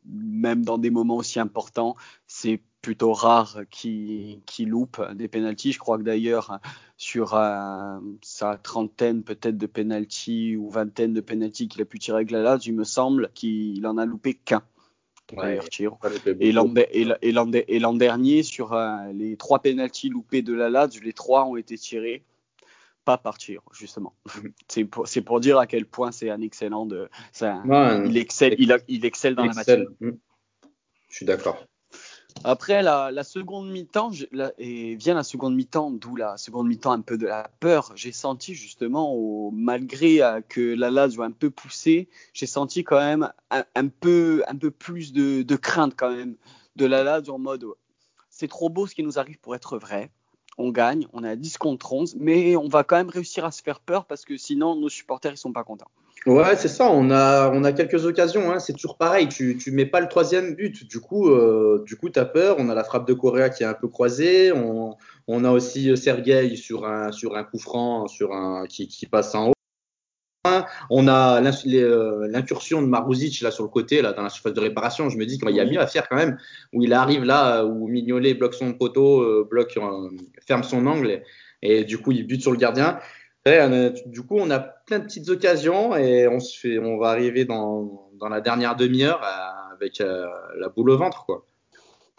même 0.06 0.66
dans 0.66 0.78
des 0.78 0.90
moments 0.90 1.18
aussi 1.18 1.40
importants, 1.40 1.96
c'est 2.28 2.62
plutôt 2.82 3.14
rare 3.14 3.60
qui, 3.70 4.42
qui 4.46 4.66
loupe 4.66 5.02
des 5.14 5.28
penalties. 5.28 5.72
Je 5.72 5.80
crois 5.80 5.98
que 5.98 6.04
d'ailleurs, 6.04 6.60
sur 6.98 7.36
euh, 7.36 8.00
sa 8.22 8.58
trentaine 8.58 9.24
peut-être 9.24 9.58
de 9.58 9.68
penalties 9.68 10.56
ou 10.56 10.70
vingtaine 10.70 11.14
de 11.14 11.22
penalties 11.22 11.68
qu'il 11.68 11.82
a 11.82 11.86
pu 11.86 12.00
tirer 12.00 12.18
avec 12.18 12.32
la 12.32 12.42
Lazio, 12.42 12.74
il 12.74 12.78
me 12.78 12.84
semble 12.84 13.30
qu'il 13.34 13.86
en 13.86 13.98
a 13.98 14.06
loupé 14.06 14.34
qu'un 14.34 14.64
Et 16.40 16.52
l'an 16.52 17.94
dernier, 17.94 18.44
sur 18.44 18.74
euh, 18.74 19.12
les 19.14 19.38
trois 19.38 19.60
pénalties 19.60 20.10
loupés 20.10 20.42
de 20.42 20.54
la 20.54 20.70
Lazio, 20.70 21.02
les 21.02 21.14
trois 21.14 21.46
ont 21.46 21.56
été 21.56 21.78
tirés 21.78 22.24
pas 23.04 23.18
partir, 23.18 23.62
justement. 23.74 24.14
c'est 24.68 24.86
pour, 24.86 25.06
pour, 25.26 25.40
dire 25.40 25.58
à 25.58 25.66
quel 25.66 25.86
point 25.86 26.12
c'est 26.12 26.30
un 26.30 26.42
excellent 26.42 26.86
de. 26.86 27.10
il, 28.06 28.18
excelle, 28.18 28.56
il, 28.60 28.78
il 28.88 29.06
excelle 29.06 29.36
dans 29.36 29.46
la 29.46 29.54
matière. 29.54 29.80
Mm. 30.00 30.12
Je 31.10 31.16
suis 31.16 31.26
d'accord. 31.26 31.66
Après 32.44 32.82
la, 32.82 33.24
seconde 33.24 33.70
mi-temps, 33.70 34.12
et 34.58 34.96
vient 34.96 35.14
la 35.14 35.24
seconde 35.24 35.56
mi-temps, 35.56 35.92
d'où 35.92 36.16
la 36.16 36.38
seconde 36.38 36.68
mi-temps 36.68 36.92
un 36.92 37.02
peu 37.02 37.18
de 37.18 37.28
la 37.28 37.52
peur. 37.60 37.92
J'ai 37.96 38.12
senti 38.12 38.56
justement, 38.56 39.52
malgré 39.52 40.22
euh, 40.22 40.42
que 40.42 40.74
la 40.76 40.90
Lazio 40.90 41.22
un 41.24 41.32
peu 41.32 41.50
poussé, 41.50 42.10
j'ai 42.34 42.48
senti 42.48 42.84
quand 42.84 43.00
même 43.00 43.32
un, 43.52 43.88
peu, 43.88 44.44
un 44.48 44.56
peu 44.56 44.72
plus 44.72 45.14
de, 45.14 45.44
de, 45.44 45.56
crainte 45.56 45.94
quand 45.96 46.12
même 46.12 46.36
de 46.76 46.86
la 46.86 47.04
Lazio 47.04 47.34
en 47.36 47.40
mode 47.40 47.66
c'est 48.30 48.48
trop 48.48 48.70
beau 48.70 48.88
ce 48.88 48.96
qui 48.96 49.04
nous 49.04 49.20
arrive 49.20 49.38
pour 49.40 49.56
être 49.56 49.78
vrai 49.78 50.10
on 50.58 50.70
gagne, 50.70 51.08
on 51.14 51.24
est 51.24 51.30
à 51.30 51.36
10 51.36 51.58
contre 51.58 51.94
11, 51.94 52.16
mais 52.16 52.56
on 52.56 52.68
va 52.68 52.84
quand 52.84 52.96
même 52.96 53.10
réussir 53.10 53.46
à 53.46 53.52
se 53.52 53.62
faire 53.62 53.80
peur 53.80 54.06
parce 54.06 54.26
que 54.26 54.38
sinon 54.38 54.76
nos 54.76 54.90
supporters 54.90 55.34
ils 55.34 55.38
sont 55.38 55.54
pas 55.54 55.64
contents. 55.64 55.92
Ouais, 56.28 56.56
c'est 56.56 56.68
ça. 56.68 56.90
On 56.92 57.10
a, 57.10 57.50
on 57.52 57.64
a 57.64 57.72
quelques 57.72 58.06
occasions. 58.06 58.52
Hein. 58.52 58.60
C'est 58.60 58.74
toujours 58.74 58.98
pareil. 58.98 59.28
Tu, 59.28 59.58
tu 59.58 59.72
mets 59.72 59.88
pas 59.88 60.00
le 60.02 60.08
troisième 60.08 60.56
but. 60.56 60.88
Du 60.88 61.00
coup, 61.00 61.30
euh, 61.30 61.84
du 61.86 61.96
coup, 61.96 62.10
t'as 62.10 62.26
peur. 62.26 62.58
On 62.60 62.70
a 62.70 62.76
la 62.76 62.84
frappe 62.84 63.08
de 63.08 63.14
Correa 63.14 63.50
qui 63.50 63.64
est 63.64 63.66
un 63.66 63.74
peu 63.74 63.88
croisée. 63.88 64.52
On, 64.52 64.96
on 65.28 65.44
a 65.44 65.52
aussi 65.52 65.96
Sergei 65.98 66.56
sur 66.56 66.86
un, 66.86 67.12
sur 67.12 67.36
un 67.36 67.44
coup 67.44 67.60
franc, 67.60 68.08
sur 68.08 68.34
un 68.34 68.66
qui, 68.68 68.88
qui 68.88 69.08
passe 69.08 69.34
en 69.34 69.50
haut. 69.50 69.54
On 70.90 71.08
a 71.08 71.42
euh, 71.42 72.28
l'incursion 72.28 72.82
de 72.82 72.88
Maruzic 72.88 73.42
là 73.42 73.52
sur 73.52 73.64
le 73.64 73.70
côté, 73.70 74.02
là 74.02 74.14
dans 74.14 74.24
la 74.24 74.30
surface 74.30 74.54
de 74.54 74.60
réparation. 74.60 75.10
Je 75.10 75.18
me 75.18 75.26
dis 75.26 75.38
qu'il 75.38 75.50
y 75.52 75.60
a 75.60 75.66
mieux 75.66 75.80
à 75.80 75.88
faire 75.88 76.10
quand 76.10 76.16
même. 76.16 76.38
Où 76.74 76.82
il 76.84 76.94
arrive 76.94 77.24
là, 77.24 77.66
où 77.66 77.88
Mignolet 77.88 78.34
bloque 78.34 78.56
son 78.56 78.74
poteau, 78.74 79.22
euh, 79.22 79.48
bloque, 79.50 79.78
euh, 79.78 80.10
ferme 80.46 80.64
son 80.64 80.86
angle, 80.88 81.22
et, 81.62 81.84
du 81.84 82.00
coup 82.00 82.12
il 82.12 82.26
bute 82.26 82.42
sur 82.42 82.52
le 82.52 82.58
gardien. 82.58 83.00
Du 83.46 84.22
coup, 84.24 84.38
on 84.38 84.50
a 84.52 84.60
plein 84.60 85.00
de 85.00 85.06
petites 85.06 85.30
occasions 85.30 85.96
et 85.96 86.28
on 86.28 86.40
se 86.40 86.60
fait, 86.60 86.80
on 86.80 86.98
va 86.98 87.10
arriver 87.10 87.46
dans, 87.46 88.10
dans 88.20 88.30
la 88.30 88.42
dernière 88.42 88.76
demi-heure 88.76 89.22
avec 89.74 90.00
la 90.00 90.70
boule 90.70 90.92
au 90.92 90.98
ventre, 90.98 91.26
quoi. 91.26 91.46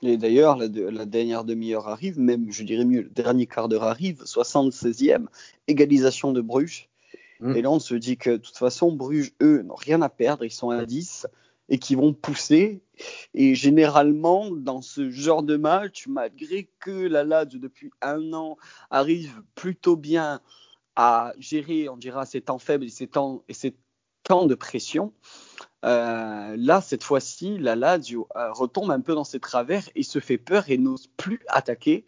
Et 0.02 0.16
d'ailleurs, 0.16 0.56
la, 0.56 0.66
la, 0.66 1.06
dernière 1.06 1.44
demi-heure 1.44 1.86
arrive, 1.86 2.18
même 2.18 2.50
je 2.50 2.64
dirais 2.64 2.84
mieux, 2.84 3.02
le 3.02 3.08
dernier 3.08 3.46
quart 3.46 3.68
d'heure 3.68 3.84
arrive, 3.84 4.22
76e, 4.24 5.26
égalisation 5.68 6.32
de 6.32 6.40
Bruges. 6.40 6.88
Mm. 7.38 7.56
Et 7.56 7.62
là, 7.62 7.70
on 7.70 7.78
se 7.78 7.94
dit 7.94 8.16
que 8.16 8.30
de 8.30 8.36
toute 8.38 8.56
façon, 8.56 8.90
Bruges, 8.90 9.32
eux, 9.40 9.62
n'ont 9.62 9.76
rien 9.76 10.02
à 10.02 10.08
perdre, 10.08 10.44
ils 10.44 10.50
sont 10.50 10.70
à 10.70 10.84
10 10.84 11.28
et 11.68 11.78
qui 11.78 11.94
vont 11.94 12.12
pousser. 12.12 12.82
Et 13.34 13.54
généralement, 13.54 14.50
dans 14.50 14.82
ce 14.82 15.10
genre 15.10 15.44
de 15.44 15.56
match, 15.56 16.08
malgré 16.08 16.68
que 16.80 16.90
la 16.90 17.22
Lazio, 17.22 17.60
depuis 17.60 17.90
un 18.00 18.32
an, 18.32 18.56
arrive 18.90 19.40
plutôt 19.54 19.96
bien 19.96 20.40
à 20.96 21.32
gérer, 21.38 21.88
on 21.88 21.96
dira, 21.96 22.26
ces 22.26 22.40
temps 22.40 22.58
faibles 22.58 22.84
et 22.84 22.90
ces 22.90 23.06
temps, 23.06 23.42
et 23.49 23.54
ces 23.54 23.76
temps 24.25 24.46
de 24.46 24.54
pression, 24.54 25.12
euh, 25.84 26.54
là, 26.56 26.80
cette 26.80 27.02
fois-ci, 27.02 27.58
la 27.58 27.75
Lazio 27.75 28.28
euh, 28.37 28.52
retombe 28.52 28.90
un 28.90 29.00
peu 29.00 29.14
dans 29.14 29.25
ses 29.25 29.40
travers 29.40 29.82
et 29.94 30.02
se 30.02 30.20
fait 30.20 30.38
peur 30.38 30.64
et 30.68 30.78
n'ose 30.78 31.08
plus 31.16 31.40
attaquer 31.49 32.06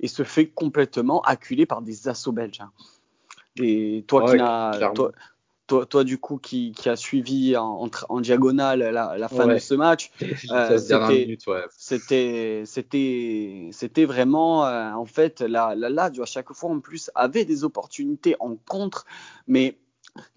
et 0.00 0.08
se 0.08 0.24
fait 0.24 0.48
complètement 0.48 1.22
acculer 1.22 1.64
par 1.64 1.82
des 1.82 2.08
assauts 2.08 2.32
belges. 2.32 2.60
Hein. 2.60 2.72
Et 3.56 4.04
toi, 4.08 4.30
qui 4.30 4.38
toi, 4.94 5.12
toi, 5.72 5.86
toi, 5.86 6.04
du 6.04 6.18
coup, 6.18 6.36
qui, 6.36 6.72
qui 6.72 6.90
a 6.90 6.96
suivi 6.96 7.56
en, 7.56 7.88
en, 8.10 8.20
diagonale 8.20 8.80
la, 8.80 9.16
la 9.16 9.28
fin 9.28 9.46
de 9.46 9.56
ce 9.56 9.72
match, 9.72 10.10
euh, 10.50 10.76
c'était, 11.78 12.64
vraiment, 14.04 14.66
euh, 14.66 14.92
en 14.92 15.06
fait, 15.06 15.40
la, 15.40 15.74
la 15.74 16.02
à 16.02 16.26
chaque 16.26 16.52
fois 16.52 16.70
en 16.70 16.80
plus 16.80 17.10
avait 17.14 17.46
des 17.46 17.64
opportunités 17.64 18.36
en 18.38 18.56
contre, 18.68 19.06
mais 19.46 19.78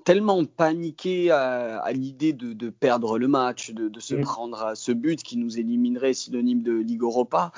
tellement 0.03 0.45
paniqué 0.45 1.31
à, 1.31 1.91
l'idée 1.91 2.33
de, 2.33 2.69
perdre 2.69 3.17
le 3.17 3.27
match, 3.27 3.71
de, 3.71 3.99
se 3.99 4.15
mm. 4.15 4.21
prendre 4.21 4.63
à 4.63 4.75
ce 4.75 4.91
but 4.91 5.21
qui 5.21 5.37
nous 5.37 5.59
éliminerait 5.59 6.13
synonyme 6.13 6.61
de 6.61 6.73
Ligue 6.73 7.01
Europa. 7.01 7.51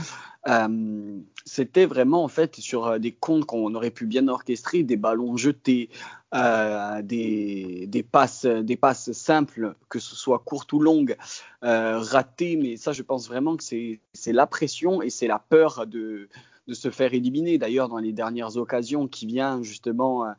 Euh, 0.47 1.19
c'était 1.45 1.86
vraiment 1.86 2.24
en 2.24 2.27
fait 2.27 2.55
sur 2.55 3.00
des 3.00 3.12
comptes 3.12 3.45
qu'on 3.45 3.75
aurait 3.75 3.91
pu 3.91 4.05
bien 4.05 4.27
orchestrer, 4.27 4.83
des 4.83 4.97
ballons 4.97 5.36
jetés, 5.36 5.89
euh, 6.33 7.01
des, 7.01 8.05
passes, 8.12 8.45
des 8.45 8.75
passes 8.75 9.12
simples, 9.12 9.75
que 9.89 10.00
ce 10.00 10.15
soit 10.15 10.39
courtes 10.39 10.74
ou 10.74 10.79
longues, 10.79 11.15
euh, 11.63 12.00
ratées. 12.00 12.57
Mais 12.57 12.77
ça, 12.77 12.93
je 12.93 13.03
pense 13.03 13.27
vraiment 13.27 13.55
que 13.57 13.63
c'est 13.63 14.00
la 14.33 14.47
pression 14.47 15.01
et 15.01 15.09
c'est 15.09 15.27
la 15.27 15.39
peur 15.39 15.86
de, 15.88 16.29
de 16.67 16.74
se 16.74 16.89
faire 16.89 17.13
éliminer. 17.13 17.57
D'ailleurs, 17.57 17.89
dans 17.89 17.97
les 17.97 18.12
dernières 18.12 18.57
occasions 18.57 19.07
qui 19.07 19.25
vient 19.25 19.62
justement 19.63 20.25
euh, 20.25 20.31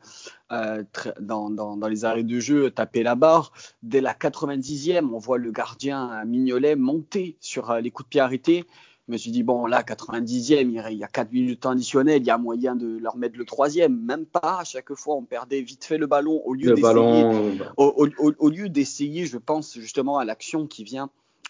euh, 0.51 0.83
dans, 1.19 1.49
dans, 1.49 1.87
les 1.87 2.05
arrêts 2.05 2.23
de 2.23 2.39
jeu 2.39 2.69
taper 2.69 3.03
la 3.03 3.15
barre, 3.15 3.51
dès 3.83 4.01
la 4.01 4.13
90e, 4.13 5.09
on 5.11 5.17
voit 5.17 5.37
le 5.37 5.51
gardien 5.51 6.23
Mignolet 6.25 6.75
monter 6.75 7.37
sur 7.39 7.71
euh, 7.71 7.81
les 7.81 7.91
coups 7.91 8.07
de 8.07 8.09
pied 8.09 8.21
arrêtés. 8.21 8.65
Je 9.07 9.13
me 9.13 9.17
suis 9.17 9.31
dit, 9.31 9.41
bon, 9.41 9.65
là, 9.65 9.81
90e, 9.81 10.91
il 10.91 10.97
y 10.97 11.03
a 11.03 11.07
4 11.07 11.31
minutes 11.31 11.65
additionnelles, 11.65 12.21
il 12.21 12.27
y 12.27 12.29
a 12.29 12.37
moyen 12.37 12.75
de 12.75 12.99
leur 12.99 13.17
mettre 13.17 13.39
le 13.39 13.45
troisième. 13.45 13.99
Même 13.99 14.27
pas, 14.27 14.59
à 14.59 14.63
chaque 14.63 14.93
fois, 14.93 15.15
on 15.15 15.23
perdait 15.23 15.61
vite 15.61 15.83
fait 15.83 15.97
le 15.97 16.05
ballon. 16.05 16.43
Au 16.45 16.53
lieu 16.53 16.75
d'essayer, 16.75 17.25
au, 17.77 18.07
au, 18.37 18.49
lieu 18.49 18.69
d'essayer, 18.69 19.25
je 19.25 19.39
pense 19.39 19.73
justement 19.79 20.19
à 20.19 20.25
l'action 20.25 20.67
qui 20.67 20.83
vient 20.83 21.09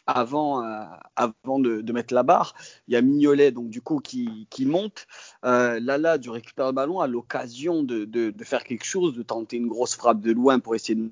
avant, 0.10 0.64
euh, 0.64 0.84
avant 1.16 1.60
de, 1.60 1.92
mettre 1.92 2.14
la 2.14 2.24
barre. 2.24 2.56
Il 2.88 2.94
y 2.94 2.98
a 2.98 3.02
Mignolet, 3.02 3.52
donc 3.52 3.70
du 3.70 3.82
coup, 3.82 4.00
qui, 4.00 4.48
qui 4.50 4.66
monte. 4.66 5.08
Euh, 5.46 5.80
Lala 5.80 6.18
du 6.18 6.30
récupère 6.30 6.68
le 6.68 6.72
ballon 6.72 7.00
à 7.00 7.08
l'occasion 7.08 7.84
de, 7.84 8.06
de, 8.06 8.44
faire 8.44 8.64
quelque 8.64 8.86
chose, 8.86 9.14
de 9.14 9.24
tenter 9.24 9.58
une 9.58 9.68
grosse 9.68 9.96
frappe 9.96 10.22
de 10.22 10.32
loin 10.32 10.60
pour 10.60 10.76
essayer 10.76 10.96
de 10.96 11.12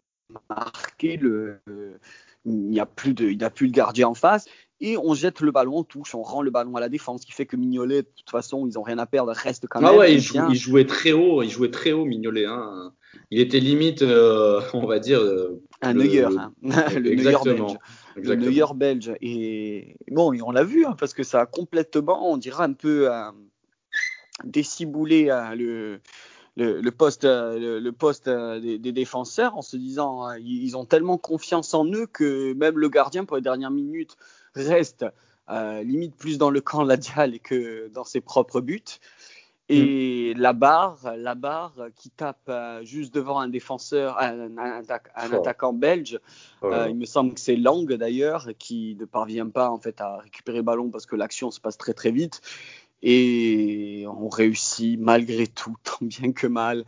marquer. 0.49 1.17
Le, 1.17 1.59
il 2.45 2.69
n'y 2.69 2.79
a, 2.79 2.85
plus 2.85 3.13
de, 3.13 3.25
il 3.25 3.43
a 3.43 3.49
plus 3.49 3.67
le 3.67 3.71
gardien 3.71 4.07
en 4.07 4.13
face. 4.13 4.45
Et 4.79 4.95
on 4.95 5.15
jette 5.15 5.41
le 5.41 5.51
ballon, 5.51 5.77
on 5.77 5.83
touche, 5.83 6.13
on 6.13 6.21
rend 6.21 6.43
le 6.43 6.51
ballon 6.51 6.75
à 6.75 6.79
la 6.79 6.87
défense, 6.87 7.21
ce 7.21 7.25
qui 7.25 7.31
fait 7.31 7.47
que 7.47 7.55
Mignolet, 7.55 8.03
de 8.03 8.07
toute 8.15 8.29
façon, 8.29 8.67
ils 8.67 8.75
n'ont 8.75 8.83
rien 8.83 8.99
à 8.99 9.07
perdre, 9.07 9.31
reste 9.31 9.65
quand 9.67 9.79
ah 9.79 9.81
même. 9.81 9.91
Ah 9.95 9.97
ouais, 9.97 10.13
il, 10.13 10.55
jouait 10.55 10.85
très 10.85 11.13
haut, 11.13 11.41
il 11.41 11.49
jouait 11.49 11.71
très 11.71 11.93
haut, 11.93 12.05
Mignolet. 12.05 12.45
Hein. 12.45 12.93
Il 13.31 13.39
était 13.39 13.59
limite, 13.59 14.03
euh, 14.03 14.61
on 14.73 14.85
va 14.85 14.99
dire. 14.99 15.19
un 15.81 15.93
Neuer, 15.95 16.25
hein. 16.25 16.53
le 16.61 17.15
Le 18.23 18.35
meilleur 18.35 18.73
belge. 18.73 19.13
Et 19.21 19.95
bon, 20.09 20.33
on 20.43 20.51
l'a 20.51 20.63
vu, 20.63 20.85
hein, 20.85 20.95
parce 20.97 21.13
que 21.13 21.23
ça 21.23 21.41
a 21.41 21.45
complètement, 21.45 22.31
on 22.31 22.37
dirait 22.37 22.63
un 22.63 22.73
peu 22.73 23.11
euh, 23.11 23.31
déciboulé 24.43 25.29
euh, 25.29 25.99
le, 26.55 26.81
le, 26.81 26.91
poste, 26.91 27.25
euh, 27.25 27.79
le, 27.79 27.91
poste 27.91 28.29
des, 28.29 28.91
défenseurs 28.91 29.57
en 29.57 29.61
se 29.61 29.77
disant 29.77 30.31
ils 30.33 30.75
ont 30.75 30.85
tellement 30.85 31.17
confiance 31.17 31.73
en 31.73 31.85
eux 31.85 32.07
que 32.07 32.53
même 32.53 32.77
le 32.77 32.89
gardien 32.89 33.25
pour 33.25 33.37
les 33.37 33.43
dernières 33.43 33.71
minutes 33.71 34.17
reste 34.55 35.05
limite 35.49 36.15
plus 36.15 36.37
dans 36.37 36.49
le 36.49 36.61
camp 36.61 36.83
Ladial 36.83 37.39
que 37.39 37.87
dans 37.89 38.03
ses 38.03 38.21
propres 38.21 38.61
buts. 38.61 38.83
Et 39.69 40.33
mm. 40.33 40.39
la 40.39 40.53
barre, 40.53 41.13
la 41.17 41.35
barre 41.35 41.73
qui 41.95 42.09
tape 42.09 42.37
euh, 42.47 42.83
juste 42.83 43.13
devant 43.13 43.39
un 43.39 43.49
défenseur, 43.49 44.17
un, 44.19 44.57
un, 44.57 44.81
attaquant 45.33 45.73
belge, 45.73 46.19
euh, 46.63 46.87
il 46.89 46.95
me 46.95 47.05
semble 47.05 47.33
que 47.33 47.39
c'est 47.39 47.57
Lang 47.57 47.91
d'ailleurs 47.93 48.47
qui 48.57 48.95
ne 48.99 49.05
parvient 49.05 49.49
pas 49.49 49.69
en 49.69 49.79
fait 49.79 49.99
à 49.99 50.17
récupérer 50.17 50.57
le 50.57 50.63
ballon 50.63 50.89
parce 50.89 51.05
que 51.05 51.15
l'action 51.15 51.51
se 51.51 51.59
passe 51.59 51.77
très 51.77 51.93
très 51.93 52.11
vite. 52.11 52.41
Et 53.03 54.05
on 54.07 54.27
réussit 54.27 54.99
malgré 54.99 55.45
tout, 55.45 55.75
tant 55.83 56.03
bien 56.03 56.31
que 56.31 56.47
mal, 56.47 56.83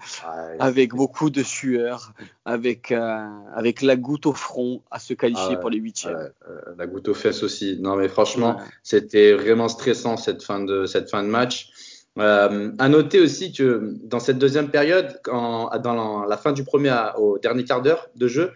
avec 0.58 0.96
beaucoup 0.96 1.30
de 1.30 1.44
sueur, 1.44 2.14
avec, 2.46 2.92
euh, 2.92 3.28
avec 3.54 3.82
la 3.82 3.96
goutte 3.96 4.26
au 4.26 4.34
front 4.34 4.82
à 4.90 5.00
se 5.00 5.14
qualifier 5.14 5.58
pour 5.58 5.70
les 5.70 5.78
huitièmes. 5.78 6.32
la 6.78 6.88
goutte 6.88 7.10
aux 7.10 7.14
fesses 7.14 7.44
aussi. 7.44 7.78
Non 7.80 7.98
mais 7.98 8.08
franchement, 8.08 8.58
c'était 8.84 9.34
vraiment 9.34 9.68
stressant 9.68 10.16
cette 10.16 10.44
fin 10.44 10.64
de, 10.64 10.86
cette 10.86 11.12
fin 11.12 11.24
de 11.24 11.28
match. 11.28 11.72
Euh, 12.18 12.72
à 12.80 12.90
noter 12.90 13.20
aussi 13.22 13.54
que 13.54 13.94
dans 14.04 14.20
cette 14.20 14.40
deuxième 14.40 14.70
période, 14.70 15.20
quand, 15.24 15.70
dans 15.82 16.26
la 16.26 16.38
fin 16.38 16.52
du 16.52 16.64
premier 16.64 16.94
au 17.18 17.38
dernier 17.38 17.64
quart 17.64 17.82
d'heure 17.82 18.10
de 18.16 18.28
jeu, 18.28 18.52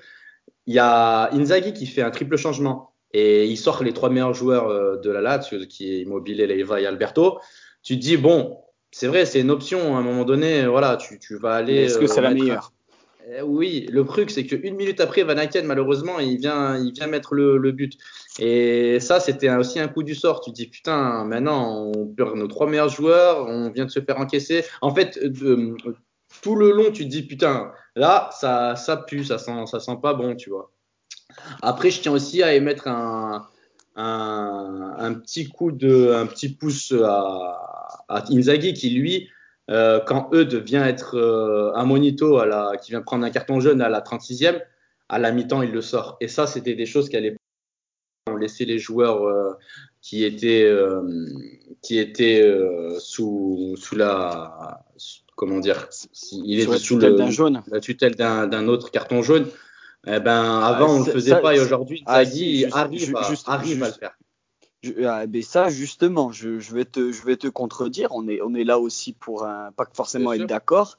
il 0.66 0.74
y 0.74 0.80
a 0.80 1.32
Inzaghi 1.34 1.74
qui 1.74 1.86
fait 1.86 2.02
un 2.02 2.12
triple 2.12 2.36
changement 2.36 2.94
et 3.14 3.46
il 3.46 3.58
sort 3.58 3.84
les 3.84 3.94
trois 3.94 4.10
meilleurs 4.10 4.34
joueurs 4.34 4.68
euh, 4.68 4.98
de 4.98 5.12
la 5.12 5.22
Lazio, 5.22 5.60
qui 5.68 5.94
est 5.94 6.00
Immobile, 6.02 6.44
Leiva 6.44 6.82
et 6.82 6.86
Alberto. 6.86 7.40
Tu 7.84 7.96
te 7.96 8.02
dis 8.02 8.18
bon, 8.18 8.58
c'est 8.92 9.08
vrai, 9.08 9.26
c'est 9.26 9.40
une 9.40 9.52
option 9.52 9.96
à 9.96 10.00
un 10.00 10.04
moment 10.04 10.26
donné. 10.26 10.66
Voilà, 10.66 10.98
tu, 10.98 11.20
tu 11.20 11.38
vas 11.38 11.54
aller. 11.54 11.84
Est-ce 11.84 12.00
que 12.00 12.06
euh, 12.06 12.08
c'est 12.08 12.22
la 12.22 12.32
meilleure? 12.32 12.73
Eh 13.32 13.42
oui, 13.42 13.88
le 13.90 14.04
truc, 14.04 14.30
c'est 14.32 14.46
qu'une 14.46 14.76
minute 14.76 15.00
après, 15.00 15.24
Van 15.24 15.38
Aken, 15.38 15.66
malheureusement, 15.66 16.20
il 16.20 16.38
vient, 16.38 16.78
il 16.78 16.92
vient 16.92 17.08
mettre 17.08 17.36
le, 17.36 17.72
but. 17.72 17.94
Et 18.40 19.00
ça, 19.00 19.20
c'était 19.20 19.50
aussi 19.50 19.80
un 19.80 19.88
coup 19.88 20.04
du 20.04 20.16
sort. 20.16 20.42
Tu 20.42 20.52
te 20.52 20.56
dis, 20.56 20.68
putain, 20.68 21.24
maintenant, 21.24 21.92
on 21.96 22.08
perd 22.08 22.36
nos 22.36 22.48
trois 22.48 22.68
meilleurs 22.68 22.90
joueurs, 22.90 23.48
on 23.48 23.70
vient 23.72 23.86
de 23.86 23.92
se 23.92 24.02
faire 24.02 24.20
encaisser. 24.20 24.66
En 24.82 24.94
fait, 24.94 25.20
tout 26.42 26.56
le 26.56 26.72
long, 26.72 26.92
tu 26.92 27.04
te 27.06 27.10
dis, 27.10 27.24
putain, 27.24 27.72
là, 27.96 28.30
ça, 28.34 28.76
ça 28.76 28.98
pue, 28.98 29.24
ça 29.24 29.38
sent, 29.38 29.66
sent 29.66 29.98
pas 30.02 30.14
bon, 30.14 30.36
tu 30.36 30.50
vois. 30.50 30.72
Après, 31.62 31.92
je 31.92 32.02
tiens 32.02 32.12
aussi 32.12 32.44
à 32.44 32.54
émettre 32.54 32.88
un, 32.88 33.48
un, 33.96 34.96
un, 34.98 35.14
petit 35.14 35.48
coup 35.48 35.72
de, 35.72 36.12
un 36.14 36.26
petit 36.26 36.50
pouce 36.50 36.92
à, 36.92 38.04
à 38.10 38.24
Inzaghi 38.32 38.74
qui 38.74 38.90
lui, 38.90 39.30
euh, 39.70 40.00
quand 40.00 40.30
Eudes 40.34 40.56
vient 40.56 40.86
être 40.86 41.18
euh, 41.18 41.72
un 41.76 41.86
monito 41.86 42.38
à 42.38 42.46
la, 42.46 42.74
qui 42.82 42.92
vient 42.92 43.02
prendre 43.02 43.26
un 43.26 43.30
carton 43.30 43.60
jaune 43.60 43.82
à 43.82 43.90
la 43.90 44.02
36e, 44.02 44.62
à 45.10 45.20
la 45.20 45.32
mi-temps 45.32 45.62
il 45.62 45.72
le 45.72 45.82
sort. 45.82 46.18
Et 46.20 46.28
ça, 46.28 46.48
c'était 46.48 46.76
des 46.76 46.86
choses 46.86 47.10
qu'elle 47.10 47.38
on 48.30 48.38
laissait 48.38 48.66
les 48.66 48.80
joueurs 48.80 49.24
euh, 49.24 49.54
qui 50.02 50.24
étaient 50.24 50.70
qui 51.82 51.98
étaient 51.98 52.42
sous 53.00 53.76
sous 53.78 53.96
la 53.96 54.86
comment 55.36 55.60
dire 55.60 55.90
il 56.32 56.60
est 56.60 56.78
sous 56.78 56.98
le, 56.98 57.18
la 57.68 57.80
tutelle 57.80 58.16
d'un 58.16 58.68
autre 58.68 58.92
carton 58.92 59.22
jaune 59.22 59.46
eh 60.06 60.20
ben, 60.20 60.60
avant, 60.60 60.96
on 60.96 61.00
ne 61.00 61.06
le 61.06 61.12
faisait 61.14 61.40
pas 61.40 61.56
et 61.56 61.60
aujourd'hui, 61.62 62.04
ah, 62.06 62.16
arrive, 62.16 62.70
arrive 63.46 63.84
à 63.84 63.88
le 63.88 63.94
faire. 63.94 64.18
Ah, 65.06 65.26
mais 65.28 65.42
ça, 65.42 65.70
justement, 65.70 66.32
je, 66.32 66.60
je, 66.60 66.74
vais 66.74 66.86
te, 66.86 67.12
je 67.12 67.24
vais 67.26 67.38
te 67.38 67.48
contredire. 67.48 68.10
On 68.12 68.28
est, 68.28 68.42
on 68.42 68.54
est 68.54 68.64
là 68.64 68.80
aussi 68.80 69.14
pour 69.14 69.46
un, 69.46 69.72
pas 69.72 69.88
forcément 69.94 70.34
être 70.34 70.46
d'accord. 70.46 70.98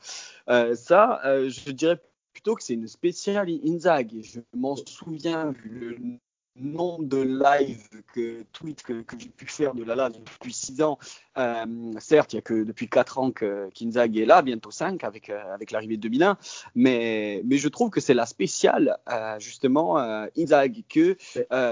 Euh, 0.48 0.74
ça, 0.74 1.20
euh, 1.24 1.50
je 1.50 1.70
dirais 1.70 2.00
plutôt 2.32 2.54
que 2.54 2.62
c'est 2.62 2.74
une 2.74 2.88
spéciale 2.88 3.48
Inzag. 3.64 4.12
Je 4.22 4.40
m'en 4.56 4.76
souviens, 4.76 5.52
vu 5.52 5.96
le 5.98 6.18
nombre 6.56 7.04
de 7.04 7.18
lives, 7.18 7.88
que 8.12 8.44
tweets 8.52 8.82
que, 8.82 9.02
que 9.02 9.18
j'ai 9.18 9.28
pu 9.28 9.46
faire 9.46 9.74
de 9.74 9.82
Lala 9.82 10.10
depuis 10.10 10.52
6 10.52 10.82
ans. 10.82 10.98
Euh, 11.36 11.92
certes, 11.98 12.32
il 12.32 12.36
n'y 12.36 12.38
a 12.38 12.42
que 12.42 12.62
depuis 12.62 12.88
4 12.88 13.18
ans 13.18 13.30
que 13.32 13.68
Kinzag 13.70 14.16
est 14.16 14.24
là, 14.24 14.42
bientôt 14.42 14.70
5 14.70 15.02
avec, 15.02 15.30
euh, 15.30 15.54
avec 15.54 15.70
l'arrivée 15.72 15.96
de 15.96 16.02
2001, 16.02 16.38
mais, 16.74 17.42
mais 17.44 17.58
je 17.58 17.68
trouve 17.68 17.90
que 17.90 18.00
c'est 18.00 18.14
la 18.14 18.26
spéciale, 18.26 18.98
euh, 19.10 19.38
justement, 19.40 19.98
euh, 19.98 20.26
Inzag, 20.38 20.84
que 20.88 21.16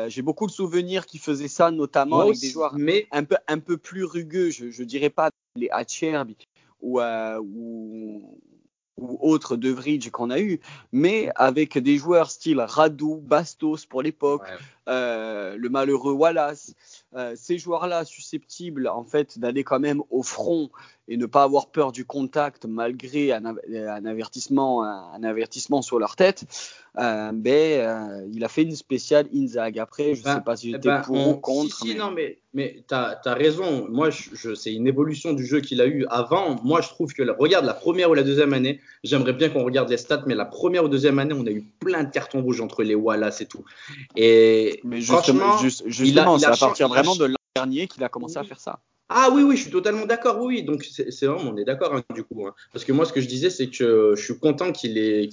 j'ai 0.08 0.22
beaucoup 0.22 0.46
de 0.46 0.52
souvenirs 0.52 1.06
qui 1.06 1.18
faisaient 1.18 1.48
ça, 1.48 1.70
notamment 1.70 2.20
avec 2.20 2.40
des 2.40 2.50
joueurs 2.50 2.74
mais... 2.76 3.06
un, 3.12 3.24
peu, 3.24 3.36
un 3.46 3.58
peu 3.58 3.76
plus 3.76 4.04
rugueux, 4.04 4.50
je 4.50 4.64
ne 4.66 4.86
dirais 4.86 5.10
pas 5.10 5.30
les 5.54 5.68
Hatcherby 5.70 6.36
ou, 6.80 7.00
ou 7.00 8.38
ou 8.98 9.18
autres 9.20 9.56
de 9.56 9.70
Vridge 9.70 10.10
qu'on 10.10 10.30
a 10.30 10.38
eu, 10.38 10.60
mais 10.92 11.30
avec 11.36 11.78
des 11.78 11.96
joueurs 11.96 12.30
style 12.30 12.60
Radou, 12.60 13.16
Bastos 13.16 13.86
pour 13.86 14.02
l'époque, 14.02 14.42
euh, 14.88 15.56
le 15.56 15.68
malheureux 15.68 16.12
Wallace, 16.12 16.74
euh, 17.14 17.34
ces 17.36 17.58
joueurs-là 17.58 18.04
susceptibles 18.04 18.88
en 18.88 19.04
fait 19.04 19.38
d'aller 19.38 19.64
quand 19.64 19.80
même 19.80 20.02
au 20.10 20.22
front 20.22 20.70
et 21.08 21.16
ne 21.16 21.26
pas 21.26 21.42
avoir 21.42 21.70
peur 21.70 21.92
du 21.92 22.04
contact 22.04 22.64
malgré 22.64 23.32
un, 23.32 23.44
un 23.44 24.04
avertissement, 24.04 24.84
un, 24.84 25.22
avertissement 25.24 25.82
sur 25.82 25.98
leur 25.98 26.14
tête, 26.16 26.44
euh, 26.98 27.32
ben, 27.32 27.80
euh, 27.80 28.28
il 28.32 28.44
a 28.44 28.48
fait 28.48 28.62
une 28.62 28.76
spéciale 28.76 29.26
Inzag. 29.34 29.78
Après, 29.78 30.14
je 30.14 30.20
ne 30.20 30.24
ben, 30.24 30.34
sais 30.36 30.40
pas 30.42 30.56
si 30.56 30.70
j'étais 30.70 30.88
ben, 30.88 31.00
pour 31.00 31.28
ou 31.28 31.34
contre. 31.34 31.74
Si, 31.74 31.88
mais... 31.88 31.94
non, 31.94 32.10
mais, 32.10 32.38
mais 32.54 32.84
tu 32.86 32.94
as, 32.94 33.18
raison. 33.26 33.88
Moi, 33.88 34.10
je, 34.10 34.54
c'est 34.54 34.72
une 34.72 34.86
évolution 34.86 35.32
du 35.32 35.44
jeu 35.44 35.60
qu'il 35.60 35.80
a 35.80 35.86
eu 35.86 36.06
avant. 36.08 36.60
Moi, 36.62 36.80
je 36.82 36.88
trouve 36.88 37.12
que, 37.12 37.22
regarde, 37.38 37.64
la 37.64 37.74
première 37.74 38.10
ou 38.10 38.14
la 38.14 38.22
deuxième 38.22 38.52
année, 38.52 38.80
j'aimerais 39.02 39.32
bien 39.32 39.48
qu'on 39.48 39.64
regarde 39.64 39.88
les 39.88 39.96
stats, 39.96 40.22
mais 40.26 40.34
la 40.34 40.44
première 40.44 40.84
ou 40.84 40.88
deuxième 40.88 41.18
année, 41.18 41.34
on 41.34 41.46
a 41.46 41.50
eu 41.50 41.64
plein 41.80 42.04
de 42.04 42.10
cartons 42.10 42.42
rouges 42.42 42.60
entre 42.60 42.82
les 42.82 42.94
Wallace 42.94 43.40
et 43.40 43.46
tout. 43.46 43.64
Et 44.14 44.80
mais 44.84 45.00
justement, 45.00 45.58
justement 45.58 46.38
c'est 46.38 46.46
à 46.46 46.56
partir 46.56 46.88
vraiment 46.88 47.16
de 47.16 47.24
l'an 47.24 47.36
dernier 47.56 47.88
qu'il 47.88 48.04
a 48.04 48.08
commencé 48.08 48.36
à 48.36 48.44
faire 48.44 48.60
ça. 48.60 48.78
Ah 49.14 49.30
oui, 49.32 49.42
oui, 49.42 49.56
je 49.56 49.62
suis 49.62 49.70
totalement 49.70 50.06
d'accord, 50.06 50.40
oui. 50.40 50.62
Donc 50.62 50.84
c'est 50.84 51.26
vraiment, 51.26 51.50
on 51.50 51.56
est 51.56 51.64
d'accord 51.64 51.94
hein, 51.94 52.02
du 52.14 52.24
coup. 52.24 52.46
Hein. 52.46 52.54
Parce 52.72 52.84
que 52.84 52.92
moi, 52.92 53.04
ce 53.04 53.12
que 53.12 53.20
je 53.20 53.28
disais, 53.28 53.50
c'est 53.50 53.68
que 53.68 54.14
je 54.16 54.22
suis 54.22 54.38
content 54.38 54.72
qu'il 54.72 54.98
est, 54.98 55.28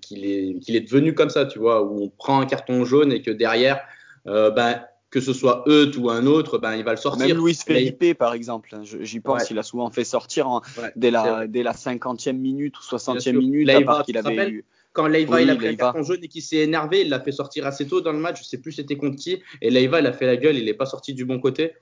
qu'il 0.00 0.24
est, 0.24 0.58
qu'il 0.60 0.76
est 0.76 0.80
devenu 0.80 1.14
comme 1.14 1.30
ça, 1.30 1.46
tu 1.46 1.58
vois, 1.58 1.82
où 1.82 2.04
on 2.04 2.08
prend 2.08 2.40
un 2.40 2.46
carton 2.46 2.84
jaune 2.84 3.12
et 3.12 3.22
que 3.22 3.30
derrière, 3.30 3.80
euh, 4.26 4.50
ben, 4.50 4.82
que 5.10 5.20
ce 5.20 5.32
soit 5.32 5.64
eux 5.66 5.90
ou 5.98 6.10
un 6.10 6.26
autre, 6.26 6.58
ben, 6.58 6.76
il 6.76 6.84
va 6.84 6.92
le 6.92 6.96
sortir. 6.96 7.26
Même 7.26 7.44
Luis 7.44 7.54
Felipe, 7.54 8.14
par 8.18 8.34
exemple, 8.34 8.70
hein, 8.74 8.82
j'y 8.82 9.20
pense, 9.20 9.50
il 9.50 9.58
a 9.58 9.62
souvent 9.62 9.90
fait 9.90 10.04
sortir 10.04 10.60
dès, 10.96 11.10
la, 11.10 11.46
dès 11.46 11.62
la 11.62 11.72
50e 11.72 12.32
minute 12.32 12.78
ou 12.78 12.82
60e 12.82 13.36
minute, 13.36 13.66
Là, 13.66 14.02
qu'il 14.04 14.16
avait 14.16 14.50
eu 14.50 14.64
quand 14.98 15.06
Leiva 15.06 15.40
il 15.40 15.50
a 15.50 15.54
pris 15.54 15.68
un 15.68 15.76
carton 15.76 16.02
jaune 16.02 16.18
et 16.22 16.28
qu'il 16.28 16.42
s'est 16.42 16.56
énervé, 16.56 17.02
il 17.02 17.08
l'a 17.08 17.20
fait 17.20 17.30
sortir 17.30 17.66
assez 17.66 17.86
tôt 17.86 18.00
dans 18.00 18.12
le 18.12 18.18
match, 18.18 18.42
je 18.42 18.48
sais 18.48 18.58
plus 18.58 18.72
c'était 18.72 18.96
contre 18.96 19.16
qui, 19.16 19.40
et 19.62 19.70
Leiva 19.70 20.00
il 20.00 20.06
a 20.06 20.12
fait 20.12 20.26
la 20.26 20.36
gueule, 20.36 20.56
il 20.56 20.64
n'est 20.64 20.74
pas 20.74 20.86
sorti 20.86 21.14
du 21.14 21.24
bon 21.24 21.38
côté. 21.38 21.74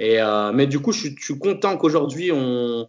Euh, 0.00 0.52
mais 0.52 0.66
du 0.66 0.80
coup, 0.80 0.92
je, 0.92 1.08
suis 1.18 1.38
content 1.38 1.76
qu'aujourd'hui, 1.76 2.30
on, 2.32 2.88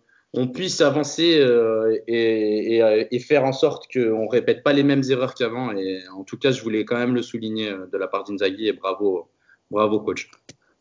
puisse 0.53 0.81
avancer 0.81 1.39
euh, 1.39 1.97
euh, 2.09 3.05
et, 3.11 3.19
faire 3.19 3.45
en 3.45 3.51
sorte 3.51 3.91
qu'on 3.91 4.25
ne 4.25 4.29
répète 4.29 4.63
pas 4.63 4.73
les 4.73 4.83
mêmes 4.83 5.03
erreurs 5.09 5.33
qu'avant. 5.33 5.71
Et 5.71 6.01
en 6.09 6.23
tout 6.23 6.37
cas, 6.37 6.51
je 6.51 6.61
voulais 6.61 6.85
quand 6.85 6.97
même 6.97 7.15
le 7.15 7.21
souligner 7.21 7.71
de 7.71 7.97
la 7.97 8.07
part 8.07 8.25
d'Inzaghi 8.25 8.67
et 8.67 8.73
bravo, 8.73 9.29
bravo 9.71 9.99
coach. 10.01 10.29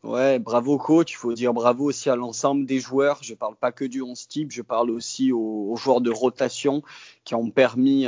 Ouais, 0.05 0.39
bravo 0.39 0.79
coach. 0.79 1.13
Il 1.13 1.17
faut 1.17 1.33
dire 1.33 1.55
bravo 1.55 1.87
aussi 1.87 2.11
à 2.11 2.15
l'ensemble 2.15 2.67
des 2.67 2.79
joueurs. 2.79 3.19
Je 3.23 3.35
parle 3.35 3.57
pas 3.57 3.73
que 3.73 3.85
du 3.85 4.03
11 4.03 4.29
type, 4.29 4.53
je 4.53 4.63
parle 4.63 4.91
aussi 4.91 5.33
aux, 5.33 5.75
joueurs 5.77 6.03
de 6.03 6.11
rotation 6.11 6.83
qui 7.25 7.35
ont 7.35 7.51
permis, 7.51 8.07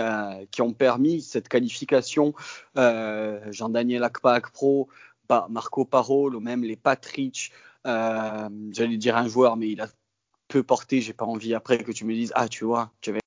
cette 1.23 1.49
qualification. 1.49 2.35
Jean-Daniel 2.77 4.05
Akpak 4.05 4.53
Pro, 4.53 4.89
Marco 5.49 5.85
Parole 5.85 6.37
ou 6.37 6.41
même 6.41 6.65
les 6.65 6.77
Patrick. 6.77 7.51
Euh, 7.87 8.49
J'allais 8.73 8.97
dire 8.97 9.16
un 9.16 9.29
joueur, 9.29 9.57
mais 9.57 9.69
il 9.71 9.81
a 9.81 9.88
peu 10.49 10.62
porté. 10.62 11.01
J'ai 11.01 11.12
pas 11.12 11.25
envie 11.25 11.55
après 11.55 11.79
que 11.79 11.93
tu 11.93 12.05
me 12.05 12.14
dises 12.14 12.33
ah 12.35 12.49
tu 12.49 12.64
vois, 12.64 12.93
tu 13.01 13.11
avais 13.11 13.21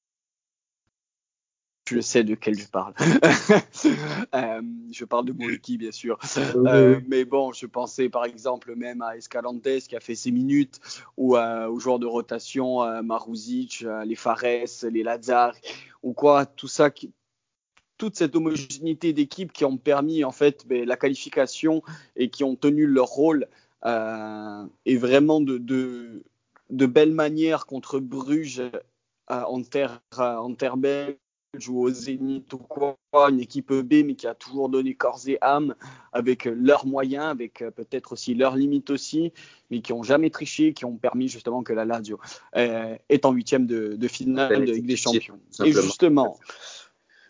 je 1.90 2.00
sais 2.00 2.24
de 2.24 2.36
quel 2.36 2.58
je 2.58 2.68
parle. 2.68 2.94
euh, 4.36 4.62
je 4.92 5.06
parle 5.06 5.26
de 5.26 5.34
Molki, 5.34 5.78
bien 5.78 5.92
sûr. 5.92 6.18
Euh, 6.38 7.02
mais 7.08 7.26
bon, 7.26 7.52
je 7.52 7.66
pensais 7.66 8.10
par 8.10 8.26
exemple 8.26 8.76
même 8.76 9.02
à 9.02 9.18
Escalantes 9.18 9.80
qui 9.88 9.96
a 9.96 10.00
fait 10.00 10.16
ses 10.16 10.32
minutes, 10.32 10.80
ou 11.18 11.36
euh, 11.36 11.68
aux 11.68 11.80
joueurs 11.80 12.00
de 12.00 12.06
rotation, 12.06 12.80
Maruzic, 13.04 13.86
les 14.06 14.16
Fares, 14.16 14.44
les 14.90 15.04
Lazar, 15.04 15.56
ou 16.02 16.14
quoi, 16.14 16.46
tout 16.46 16.68
ça, 16.68 16.90
qui, 16.90 17.12
toute 17.98 18.16
cette 18.16 18.36
homogénéité 18.36 19.14
d'équipe 19.14 19.52
qui 19.52 19.66
ont 19.66 19.78
permis 19.78 20.24
en 20.24 20.32
fait 20.32 20.66
ben, 20.68 20.86
la 20.86 20.98
qualification 20.98 21.84
et 22.16 22.30
qui 22.30 22.44
ont 22.44 22.56
tenu 22.56 22.86
leur 22.86 23.08
rôle 23.08 23.48
et 23.86 24.98
vraiment 24.98 25.42
de, 25.42 25.58
de, 25.58 26.24
de 26.70 26.86
belle 26.86 27.14
manière 27.14 27.66
contre 27.66 28.00
Bruges 28.00 28.62
euh, 29.32 29.42
en 29.44 29.62
terre, 29.62 30.02
en 30.18 30.54
terre 30.54 30.76
belge 30.76 31.16
ou 31.68 31.80
au 31.80 31.90
Zénith 31.90 32.52
ou 32.54 32.58
quoi, 32.58 32.98
une 33.30 33.40
équipe 33.40 33.72
B 33.72 34.04
mais 34.06 34.16
qui 34.16 34.28
a 34.28 34.34
toujours 34.34 34.70
donné 34.70 34.96
corps 34.96 35.22
et 35.28 35.38
âme 35.42 35.76
avec 36.12 36.46
leurs 36.46 36.86
moyens, 36.86 37.26
avec 37.26 37.62
euh, 37.62 37.72
peut-être 37.72 38.14
aussi 38.14 38.34
leurs 38.34 38.56
limites 38.56 38.90
aussi, 38.90 39.32
mais 39.70 39.82
qui 39.82 39.94
ont 39.94 40.04
jamais 40.04 40.30
triché, 40.30 40.74
qui 40.74 40.84
ont 40.84 40.98
permis 40.98 41.30
justement 41.30 41.64
que 41.64 41.72
la 41.72 41.86
Lazio 41.86 42.20
euh, 42.58 42.98
est 43.08 43.26
en 43.26 43.32
huitième 43.32 43.66
de, 43.66 43.96
de 43.96 44.08
finale 44.08 44.66
de 44.66 44.72
Ligue 44.72 44.88
des 44.88 44.98
Champions. 44.98 45.40
Et 45.64 45.72
justement, 45.72 46.38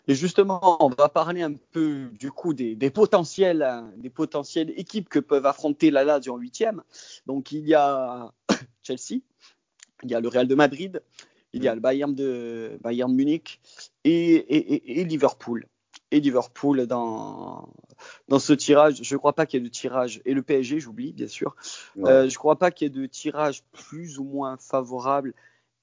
et 0.06 0.14
justement, 0.14 0.84
on 0.84 0.90
va 0.90 1.08
parler 1.08 1.42
un 1.42 1.54
peu 1.54 2.10
du 2.12 2.30
coup 2.30 2.52
des, 2.52 2.74
des 2.74 2.90
potentiels, 2.90 3.62
hein, 3.62 3.90
des 3.96 4.10
potentielles 4.10 4.72
équipes 4.76 5.08
que 5.08 5.18
peuvent 5.18 5.46
affronter 5.46 5.90
la 5.90 6.04
Lazio 6.04 6.34
en 6.34 6.38
huitième. 6.38 6.82
Donc 7.26 7.52
il 7.52 7.66
y 7.66 7.74
a 7.74 8.32
Chelsea, 8.82 9.20
il 10.02 10.10
y 10.10 10.14
a 10.14 10.20
le 10.20 10.28
Real 10.28 10.46
de 10.46 10.54
Madrid, 10.54 11.02
il 11.54 11.62
y 11.62 11.68
a 11.68 11.74
le 11.74 11.80
Bayern 11.80 12.14
de 12.14 12.78
Bayern 12.82 13.12
Munich 13.12 13.60
et, 14.04 14.34
et, 14.34 15.00
et 15.00 15.04
Liverpool. 15.04 15.66
Et 16.10 16.20
Liverpool 16.20 16.86
dans, 16.86 17.72
dans 18.28 18.38
ce 18.38 18.52
tirage, 18.52 19.02
je 19.02 19.14
ne 19.14 19.18
crois 19.18 19.32
pas 19.32 19.46
qu'il 19.46 19.60
y 19.60 19.62
ait 19.62 19.68
de 19.68 19.72
tirage, 19.72 20.20
et 20.24 20.34
le 20.34 20.42
PSG, 20.42 20.80
j'oublie 20.80 21.12
bien 21.12 21.26
sûr, 21.26 21.56
euh, 21.98 22.28
je 22.28 22.34
ne 22.34 22.38
crois 22.38 22.56
pas 22.56 22.70
qu'il 22.70 22.86
y 22.86 22.88
ait 22.88 23.02
de 23.02 23.06
tirage 23.06 23.64
plus 23.72 24.18
ou 24.18 24.24
moins 24.24 24.56
favorable. 24.58 25.34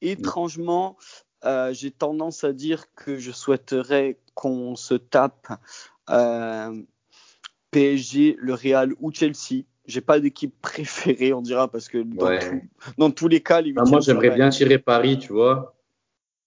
Étrangement, 0.01 0.97
euh, 1.45 1.73
j'ai 1.73 1.91
tendance 1.91 2.43
à 2.43 2.53
dire 2.53 2.93
que 2.95 3.17
je 3.17 3.31
souhaiterais 3.31 4.17
qu'on 4.35 4.75
se 4.75 4.93
tape 4.93 5.47
euh, 6.09 6.81
PSG, 7.71 8.35
le 8.39 8.53
Real 8.53 8.93
ou 8.99 9.11
Chelsea. 9.11 9.63
J'ai 9.85 10.01
pas 10.01 10.19
d'équipe 10.19 10.53
préférée, 10.61 11.33
on 11.33 11.41
dira, 11.41 11.69
parce 11.69 11.87
que 11.87 11.99
dans, 11.99 12.27
Ouais. 12.27 12.39
tout- 12.39 12.61
dans 12.97 13.11
tous 13.11 13.27
les 13.27 13.41
cas, 13.41 13.61
les 13.61 13.73
Ah, 13.77 13.83
moi, 13.85 13.99
j'aimerais 14.01 14.31
bien 14.31 14.49
tirer 14.49 14.77
Paris, 14.77 15.17
tu 15.17 15.33
vois. 15.33 15.75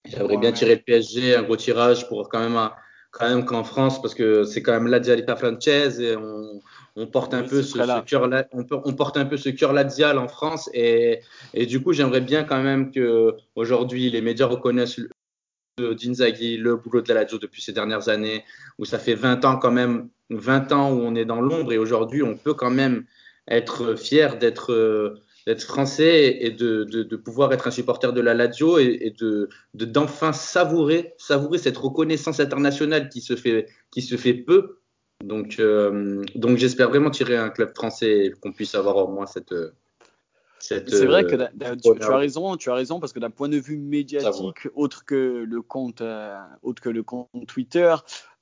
J'aimerais 0.05 0.37
bien 0.37 0.51
Ouais. 0.51 0.57
tirer 0.57 0.75
le 0.77 0.83
PSG, 0.83 1.35
un 1.35 1.43
gros 1.43 1.57
tirage 1.57 2.07
pour 2.09 2.29
quand 2.29 2.41
même, 2.41 2.57
un- 2.57 2.75
quand 3.15 3.29
même 3.29 3.45
qu'en 3.45 3.63
France, 3.63 4.03
parce 4.03 4.15
que 4.15 4.43
c'est 4.43 4.61
quand 4.61 4.73
même 4.73 4.89
la 4.89 4.99
Dialita 4.99 5.37
Frances 5.37 5.69
et 5.69 6.17
on, 6.17 6.61
on 6.97 7.07
porte 7.07 7.33
un 7.33 7.43
Oui, 7.43 7.49
peu 7.49 7.63
ce 7.63 7.79
cœur, 8.05 8.29
on, 8.53 8.67
on 8.71 8.93
porte 8.93 9.17
un 9.17 9.25
peu 9.25 9.37
ce 9.37 9.51
cœur 9.51 9.73
ladial 9.73 10.19
en 10.19 10.27
France 10.27 10.69
et, 10.75 11.21
et 11.55 11.67
du 11.67 11.81
coup, 11.81 11.93
j'aimerais 11.93 12.21
bien 12.21 12.43
quand 12.43 12.61
même 12.61 12.91
que 12.91 13.35
aujourd'hui 13.55 14.11
les 14.11 14.21
médias 14.21 14.47
reconnaissent 14.47 14.99
le 14.99 15.09
d'Inzaghi, 15.79 16.57
le 16.57 16.77
boulot 16.77 17.03
de 17.03 17.13
la 17.13 17.23
Lazio 17.23 17.39
depuis 17.39 17.61
ces 17.61 17.73
dernières 17.73 18.09
années, 18.09 18.45
où 18.79 18.85
ça 18.85 18.99
fait 18.99 19.15
20 19.15 19.45
ans 19.45 19.57
quand 19.57 19.73
même, 19.73 20.09
20 20.31 20.73
ans 20.73 20.93
où 20.93 21.01
on 21.01 21.15
est 21.17 21.25
dans 21.25 21.41
l'ombre 21.41 21.73
et 21.73 21.79
aujourd'hui 21.79 22.23
on 22.23 22.37
peut 22.37 22.55
quand 22.55 22.71
même 22.71 23.05
être 23.49 23.97
fier 23.97 24.39
d'être 24.39 24.73
d'être 25.47 25.63
français 25.63 26.39
et 26.41 26.51
de, 26.51 26.85
de, 26.85 27.03
de 27.03 27.17
pouvoir 27.17 27.53
être 27.53 27.67
un 27.67 27.71
supporter 27.71 28.13
de 28.13 28.21
la 28.21 28.35
Lazio 28.35 28.79
et, 28.79 28.99
et 29.01 29.11
de 29.11 29.49
de- 29.75 29.85
d'enfin 29.85 30.33
savourer 30.33 31.15
savourer 31.19 31.59
cette 31.59 31.77
reconnaissance 31.77 32.41
internationale 32.41 33.09
qui 33.09 33.21
se 33.21 33.37
fait 33.37 33.67
qui 33.91 34.03
se 34.03 34.17
fait 34.17 34.35
peu 34.35 34.79
Donc, 35.23 35.61
donc 36.35 36.59
j'espère 36.59 36.89
vraiment 36.89 37.11
tirer 37.11 37.37
un 37.37 37.51
club 37.51 37.75
français 37.75 38.27
et 38.27 38.31
qu'on 38.31 38.53
puisse 38.53 38.75
avoir 38.75 38.97
au 38.97 39.09
moins 39.09 39.27
cette, 39.27 39.55
c'est 40.59 41.05
vrai 41.05 41.25
que 41.27 41.35
euh, 41.37 41.77
tu, 41.83 42.03
as 42.03 42.17
raison, 42.17 42.57
tu 42.57 42.71
as 42.71 42.75
raison 42.75 42.99
parce 42.99 43.13
que 43.13 43.19
d'un 43.21 43.31
point 43.31 43.51
de 43.51 43.59
vue 43.59 43.77
médiatique, 43.77 44.69
autre 44.75 45.05
que 45.05 45.45
le 45.47 45.61
compte, 45.63 46.01
euh, 46.01 46.39
autre 46.63 46.81
que 46.81 46.89
le 46.89 47.03
compte 47.03 47.29
Twitter, 47.47 47.95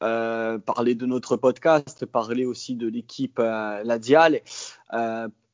euh, 0.05 0.59
parler 0.59 0.95
de 0.95 1.05
notre 1.07 1.37
podcast, 1.37 2.07
parler 2.07 2.45
aussi 2.45 2.77
de 2.77 2.87
l'équipe 2.87 3.39
La 3.39 3.99
Dial. 3.99 4.41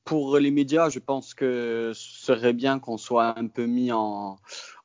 Pour 0.08 0.38
les 0.38 0.50
médias, 0.50 0.88
je 0.88 1.00
pense 1.00 1.34
que 1.34 1.92
ce 1.94 2.26
serait 2.26 2.54
bien 2.54 2.78
qu'on 2.78 2.96
soit 2.96 3.38
un 3.38 3.46
peu 3.46 3.66
mis 3.66 3.92
en, 3.92 4.38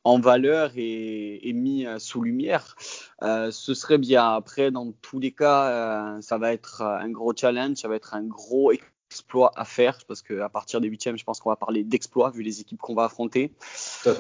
en 0.03 0.19
valeur 0.19 0.71
et, 0.75 1.47
et 1.47 1.53
mis 1.53 1.85
sous 1.97 2.21
lumière. 2.21 2.75
ce 3.21 3.73
serait 3.73 3.97
bien. 3.97 4.33
Après, 4.33 4.69
dans 4.69 4.91
tous 4.91 5.19
les 5.19 5.31
cas, 5.31 6.19
ça 6.21 6.37
va 6.37 6.51
être 6.51 6.81
un 6.81 7.09
gros 7.09 7.33
challenge, 7.33 7.77
ça 7.77 7.87
va 7.87 7.95
être 7.95 8.13
un 8.15 8.23
gros 8.23 8.73
exploit 9.13 9.51
à 9.55 9.63
faire, 9.63 9.99
parce 10.07 10.21
qu'à 10.21 10.49
partir 10.49 10.81
des 10.81 10.89
huitièmes, 10.89 11.17
je 11.17 11.23
pense 11.23 11.39
qu'on 11.39 11.51
va 11.51 11.55
parler 11.55 11.85
d'exploits 11.85 12.31
vu 12.31 12.41
les 12.41 12.59
équipes 12.59 12.81
qu'on 12.81 12.95
va 12.95 13.05
affronter. 13.05 13.53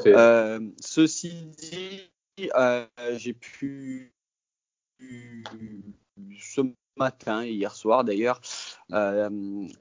Euh, 0.05 0.59
ceci 0.79 1.33
dit, 1.57 2.01
euh, 2.55 2.85
j'ai 3.17 3.33
pu 3.33 4.13
ce 6.39 6.61
matin 6.97 7.43
et 7.43 7.51
hier 7.51 7.75
soir 7.75 8.03
d'ailleurs, 8.03 8.39
euh, 8.91 9.29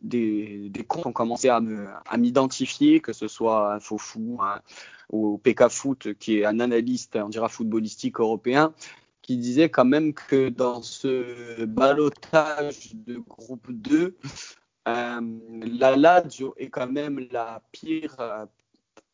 des, 0.03 0.69
des, 0.69 0.85
comptes 0.85 1.07
ont 1.07 1.13
commencé 1.13 1.49
à 1.49 1.61
m'identifier, 2.17 3.01
que 3.01 3.13
ce 3.13 3.29
soit 3.29 3.79
Fofou 3.81 4.39
hein, 4.43 4.61
ou 5.11 5.39
PK 5.39 5.69
Foot, 5.69 6.15
qui 6.15 6.39
est 6.39 6.45
un 6.45 6.61
analyste, 6.61 7.17
on 7.17 7.29
dira 7.29 7.49
footballistique 7.49 8.21
européen, 8.21 8.73
qui 9.21 9.37
disait 9.37 9.69
quand 9.69 9.85
même 9.85 10.15
que 10.15 10.49
dans 10.49 10.83
ce 10.83 11.65
balotage 11.65 12.95
de 12.95 13.17
groupe 13.17 13.71
2, 13.71 14.17
euh, 14.89 15.21
la 15.79 15.97
Lazio 15.97 16.55
est 16.57 16.71
quand 16.71 16.91
même 16.91 17.27
la 17.31 17.63
pire, 17.71 18.17
euh, 18.19 18.47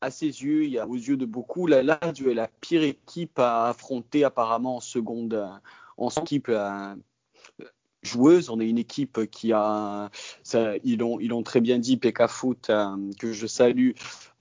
à 0.00 0.11
ses 0.11 0.26
yeux, 0.26 0.64
il 0.64 0.70
y 0.70 0.78
a, 0.78 0.87
aux 0.87 0.94
yeux 0.94 1.16
de 1.16 1.26
beaucoup, 1.26 1.66
la 1.66 1.82
Lazio 1.82 2.30
est 2.30 2.34
la 2.34 2.48
pire 2.48 2.82
équipe 2.82 3.38
à 3.38 3.68
affronter 3.68 4.24
apparemment 4.24 4.76
en 4.76 4.80
seconde, 4.80 5.50
en 5.96 6.08
équipe 6.08 6.50
joueuse. 8.08 8.50
On 8.50 8.60
est 8.60 8.68
une 8.68 8.78
équipe 8.78 9.30
qui 9.30 9.52
a, 9.52 10.10
ils 10.84 10.98
l'ont 10.98 11.20
ils 11.20 11.32
ont 11.32 11.42
très 11.42 11.60
bien 11.60 11.78
dit, 11.78 11.96
PK 11.96 12.26
Foot, 12.26 12.70
que 13.18 13.32
je 13.32 13.46
salue. 13.46 13.92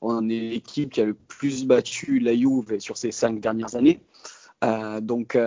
On 0.01 0.29
est 0.29 0.39
l'équipe 0.39 0.91
qui 0.91 1.01
a 1.01 1.05
le 1.05 1.13
plus 1.13 1.65
battu 1.65 2.19
la 2.19 2.35
Juve 2.35 2.79
sur 2.79 2.97
ces 2.97 3.11
cinq 3.11 3.39
dernières 3.39 3.75
années. 3.75 3.99
donc 5.01 5.37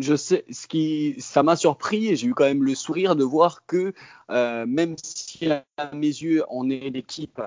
je 0.00 0.16
sais, 0.16 0.44
ce 0.50 0.66
qui, 0.66 1.16
ça 1.18 1.42
m'a 1.42 1.56
surpris 1.56 2.08
et 2.08 2.16
j'ai 2.16 2.26
eu 2.26 2.34
quand 2.34 2.44
même 2.44 2.64
le 2.64 2.74
sourire 2.74 3.16
de 3.16 3.24
voir 3.24 3.66
que 3.66 3.92
euh, 4.30 4.66
même 4.66 4.96
si 5.02 5.50
à 5.50 5.64
mes 5.94 6.06
yeux 6.06 6.44
on 6.48 6.70
est 6.70 6.90
l'équipe 6.90 7.40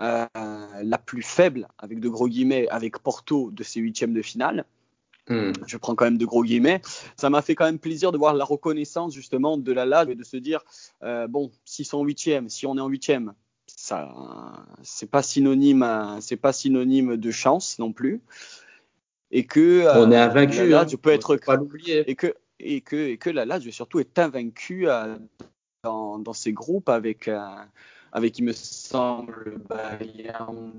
euh, 0.00 0.26
la 0.36 0.98
plus 0.98 1.22
faible, 1.22 1.68
avec 1.78 2.00
de 2.00 2.08
gros 2.08 2.28
guillemets, 2.28 2.68
avec 2.68 2.98
Porto 2.98 3.50
de 3.50 3.62
ces 3.62 3.80
huitièmes 3.80 4.12
de 4.12 4.22
finale, 4.22 4.66
hmm. 5.28 5.52
je 5.66 5.76
prends 5.76 5.94
quand 5.94 6.04
même 6.04 6.18
de 6.18 6.26
gros 6.26 6.44
guillemets, 6.44 6.80
ça 7.16 7.30
m'a 7.30 7.42
fait 7.42 7.54
quand 7.54 7.64
même 7.64 7.78
plaisir 7.78 8.12
de 8.12 8.18
voir 8.18 8.34
la 8.34 8.44
reconnaissance 8.44 9.14
justement 9.14 9.56
de 9.56 9.72
la 9.72 9.86
LAD 9.86 10.10
et 10.10 10.14
de 10.14 10.24
se 10.24 10.36
dire, 10.36 10.60
euh, 11.02 11.26
bon, 11.26 11.50
s'ils 11.64 11.86
sont 11.86 12.02
huitièmes, 12.04 12.48
si 12.48 12.66
on 12.66 12.76
est 12.76 12.80
en 12.80 12.88
huitième, 12.88 13.34
ça, 13.66 14.12
c'est 14.82 15.10
pas 15.10 15.22
synonyme, 15.22 16.18
c'est 16.20 16.36
pas 16.36 16.52
synonyme 16.52 17.16
de 17.16 17.30
chance 17.30 17.78
non 17.78 17.92
plus 17.92 18.22
et 19.30 19.44
que 19.44 19.86
on 19.96 20.10
est 20.10 20.16
euh, 20.16 20.24
invaincu. 20.24 20.68
Là, 20.68 20.84
tu 20.84 20.96
peux 20.96 21.10
être 21.10 21.36
pas 21.36 21.56
l'oublier 21.56 22.08
et 22.08 22.14
que 22.14 22.34
et 22.58 22.80
que 22.80 22.96
et 22.96 23.18
que 23.18 23.30
la 23.30 23.44
Lazio 23.44 23.70
surtout 23.70 24.00
est 24.00 24.18
invaincu 24.18 24.88
euh, 24.88 25.16
dans, 25.84 26.18
dans 26.18 26.32
ces 26.32 26.52
groupes 26.52 26.88
avec 26.88 27.28
euh, 27.28 27.38
avec 28.16 28.38
il 28.38 28.44
me 28.44 28.52
semble 28.54 29.58
Bayern 29.68 30.72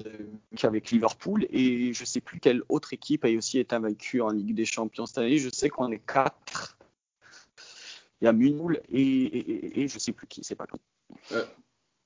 avec 0.64 0.90
Liverpool 0.90 1.46
et 1.52 1.94
je 1.94 2.04
sais 2.04 2.20
plus 2.20 2.40
quelle 2.40 2.64
autre 2.68 2.94
équipe 2.94 3.24
a 3.26 3.30
aussi 3.30 3.60
été 3.60 3.76
invaincue 3.76 4.22
en 4.22 4.32
Ligue 4.32 4.56
des 4.56 4.66
Champions 4.66 5.06
cette 5.06 5.20
année. 5.20 5.38
Je 5.38 5.50
sais 5.54 5.70
qu'on 5.70 5.92
est 5.92 6.04
quatre. 6.04 6.80
Il 8.20 8.26
y 8.26 8.28
a 8.28 8.34
Munul 8.34 8.82
et, 8.90 9.00
et, 9.02 9.82
et, 9.82 9.88
je 9.88 10.00
sais 10.00 10.14
plus 10.14 10.26
qui, 10.26 10.44
c'est 10.44 10.56
pas 10.56 10.66
euh, 11.32 11.46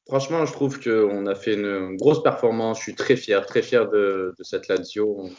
franchement, 0.05 0.45
je 0.45 0.51
trouve 0.51 0.81
qu'on 0.83 1.25
a 1.25 1.35
fait 1.35 1.53
une 1.53 1.95
grosse 1.95 2.21
performance. 2.21 2.79
Je 2.79 2.83
suis 2.83 2.95
très 2.95 3.15
fier, 3.15 3.45
très 3.45 3.61
fier 3.61 3.89
de, 3.89 4.35
de 4.37 4.43
cette 4.43 4.67
Lazio 4.67 5.29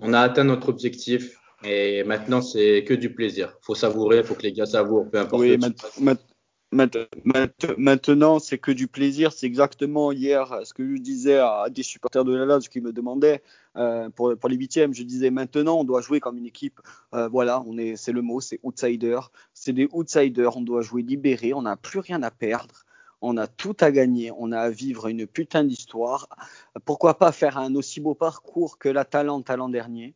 on 0.00 0.14
a 0.14 0.20
atteint 0.20 0.44
notre 0.44 0.70
objectif 0.70 1.38
et 1.62 2.02
maintenant 2.04 2.40
c'est 2.40 2.82
que 2.84 2.94
du 2.94 3.12
plaisir. 3.12 3.58
Faut 3.60 3.74
savourer, 3.74 4.22
faut 4.22 4.34
que 4.34 4.44
les 4.44 4.54
gars 4.54 4.64
savourent, 4.64 5.10
peu 5.10 5.18
importe. 5.18 5.42
Oui, 5.42 5.58
maintenant 6.72 8.38
c'est 8.38 8.58
que 8.58 8.70
du 8.70 8.88
plaisir. 8.88 9.32
C'est 9.32 9.46
exactement 9.46 10.12
hier 10.12 10.60
ce 10.64 10.74
que 10.74 10.96
je 10.96 11.00
disais 11.00 11.38
à 11.38 11.66
des 11.70 11.82
supporters 11.82 12.24
de 12.24 12.34
la 12.34 12.46
Lazio 12.46 12.70
qui 12.70 12.80
me 12.80 12.92
demandaient 12.92 13.42
euh, 13.76 14.10
pour, 14.10 14.48
les 14.48 14.56
huitièmes. 14.56 14.94
Je 14.94 15.02
disais 15.02 15.30
maintenant 15.30 15.78
on 15.78 15.84
doit 15.84 16.00
jouer 16.00 16.20
comme 16.20 16.38
une 16.38 16.46
équipe. 16.46 16.80
Euh, 17.14 17.28
voilà, 17.28 17.62
on 17.66 17.78
est, 17.78 17.96
c'est 17.96 18.12
le 18.12 18.22
mot, 18.22 18.40
c'est 18.40 18.60
outsider. 18.62 19.20
C'est 19.54 19.72
des 19.72 19.88
outsiders. 19.92 20.56
On 20.56 20.62
doit 20.62 20.82
jouer 20.82 21.02
libéré. 21.02 21.54
On 21.54 21.62
n'a 21.62 21.76
plus 21.76 22.00
rien 22.00 22.22
à 22.22 22.30
perdre 22.30 22.84
on 23.20 23.36
a 23.36 23.46
tout 23.46 23.76
à 23.80 23.90
gagner, 23.90 24.30
on 24.36 24.52
a 24.52 24.60
à 24.60 24.70
vivre 24.70 25.08
une 25.08 25.26
putain 25.26 25.64
d'histoire. 25.64 26.28
Pourquoi 26.84 27.18
pas 27.18 27.32
faire 27.32 27.58
un 27.58 27.74
aussi 27.74 28.00
beau 28.00 28.14
parcours 28.14 28.78
que 28.78 28.88
la 28.88 29.04
Talente 29.04 29.50
l'an 29.50 29.68
dernier? 29.68 30.14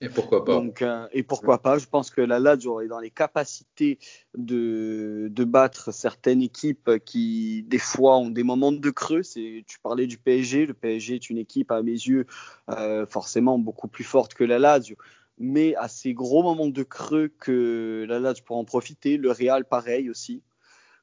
Et 0.00 0.08
pourquoi 0.08 0.44
pas 0.44 0.62
euh, 0.82 1.08
Et 1.12 1.24
pourquoi 1.24 1.60
pas 1.60 1.78
Je 1.78 1.86
pense 1.86 2.10
que 2.10 2.20
la 2.20 2.38
Lazio 2.38 2.80
est 2.80 2.86
dans 2.86 3.00
les 3.00 3.10
capacités 3.10 3.98
de, 4.36 5.28
de, 5.28 5.44
battre 5.44 5.92
certaines 5.92 6.40
équipes 6.40 6.98
qui, 7.04 7.64
des 7.64 7.78
fois, 7.78 8.16
ont 8.18 8.30
des 8.30 8.44
moments 8.44 8.70
de 8.70 8.90
creux. 8.90 9.22
Tu 9.22 9.80
parlais 9.82 10.06
du 10.06 10.16
PSG. 10.16 10.66
Le 10.66 10.74
PSG 10.74 11.16
est 11.16 11.30
une 11.30 11.38
équipe, 11.38 11.72
à 11.72 11.82
mes 11.82 11.90
yeux, 11.90 12.26
euh, 12.70 13.06
forcément 13.06 13.58
beaucoup 13.58 13.88
plus 13.88 14.04
forte 14.04 14.34
que 14.34 14.44
la 14.44 14.60
Lazio. 14.60 14.96
Mais 15.36 15.74
à 15.74 15.88
ces 15.88 16.14
gros 16.14 16.44
moments 16.44 16.68
de 16.68 16.82
creux 16.84 17.32
que 17.40 18.06
la 18.08 18.20
Lazio 18.20 18.44
pourra 18.44 18.60
en 18.60 18.64
profiter. 18.64 19.16
Le 19.16 19.32
Real, 19.32 19.64
pareil 19.64 20.10
aussi. 20.10 20.42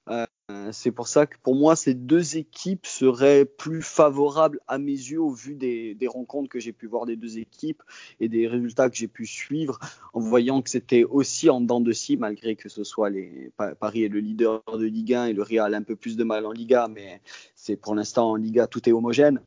Euh, 0.10 0.26
c'est 0.72 0.92
pour 0.92 1.08
ça 1.08 1.26
que 1.26 1.38
pour 1.42 1.56
moi, 1.56 1.76
ces 1.76 1.96
deux 1.96 2.38
équipes 2.38 2.86
seraient 2.86 3.46
plus 3.46 3.82
favorables 3.82 4.60
à 4.68 4.78
mes 4.78 4.92
yeux 4.92 5.20
au 5.20 5.32
vu 5.32 5.56
des, 5.56 5.98
rencontres 6.08 6.50
que 6.50 6.60
j'ai 6.60 6.72
pu 6.72 6.86
voir 6.86 7.06
des 7.06 7.16
deux 7.16 7.40
équipes 7.40 7.82
et 8.20 8.30
des 8.30 8.48
résultats 8.48 8.90
que 8.90 8.96
j'ai 8.96 9.08
pu 9.08 9.26
suivre 9.26 9.80
en 10.14 10.20
voyant 10.20 10.62
que 10.62 10.70
c'était 10.70 11.04
aussi 11.04 11.50
en 11.50 11.62
dents 11.62 11.82
de 11.82 11.92
scie, 11.92 12.18
malgré 12.18 12.56
que 12.56 12.70
ce 12.70 12.84
soit 12.84 13.10
les 13.10 13.52
Paris 13.80 14.04
est 14.04 14.10
le 14.10 14.20
leader 14.20 14.64
de 14.72 14.86
Ligue 14.86 15.16
1 15.16 15.26
et 15.26 15.34
le 15.34 15.42
Real 15.42 15.74
un 15.74 15.82
peu 15.82 15.96
plus 15.96 16.16
de 16.16 16.24
mal 16.24 16.46
en 16.46 16.52
Liga, 16.52 16.88
mais 16.88 17.22
c'est 17.56 17.76
pour 17.76 17.96
l'instant 17.96 18.32
en 18.32 18.36
Liga 18.36 18.68
tout 18.68 18.88
est 18.88 18.94
homogène. 18.94 19.42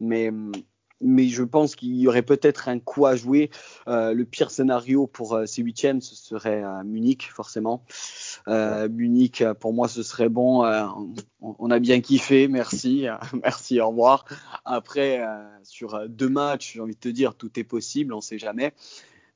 Mais 0.00 0.32
mais 1.00 1.28
je 1.28 1.42
pense 1.42 1.76
qu'il 1.76 1.96
y 1.96 2.06
aurait 2.08 2.22
peut-être 2.22 2.68
un 2.68 2.78
coup 2.78 3.06
à 3.06 3.16
jouer. 3.16 3.50
Euh, 3.88 4.12
le 4.12 4.24
pire 4.24 4.50
scénario 4.50 5.06
pour 5.06 5.34
euh, 5.34 5.46
ces 5.46 5.62
huitièmes, 5.62 6.00
ce 6.00 6.14
serait 6.14 6.62
euh, 6.62 6.82
Munich, 6.84 7.30
forcément. 7.32 7.84
Munich, 8.46 9.44
pour 9.60 9.72
moi, 9.72 9.88
ce 9.88 10.02
serait 10.02 10.28
bon. 10.28 10.64
On, 11.40 11.70
a 11.70 11.78
bien 11.78 12.00
kiffé, 12.00 12.48
merci, 12.48 13.06
merci, 13.42 13.80
au 13.80 13.88
revoir. 13.88 14.24
Après, 14.64 15.22
sur 15.62 16.08
deux 16.08 16.28
matchs, 16.28 16.74
j'ai 16.74 16.80
envie 16.80 16.94
de 16.94 17.00
te 17.00 17.08
dire, 17.08 17.34
tout 17.34 17.58
est 17.58 17.64
possible, 17.64 18.12
on 18.12 18.16
ne 18.16 18.22
sait 18.22 18.38
jamais. 18.38 18.72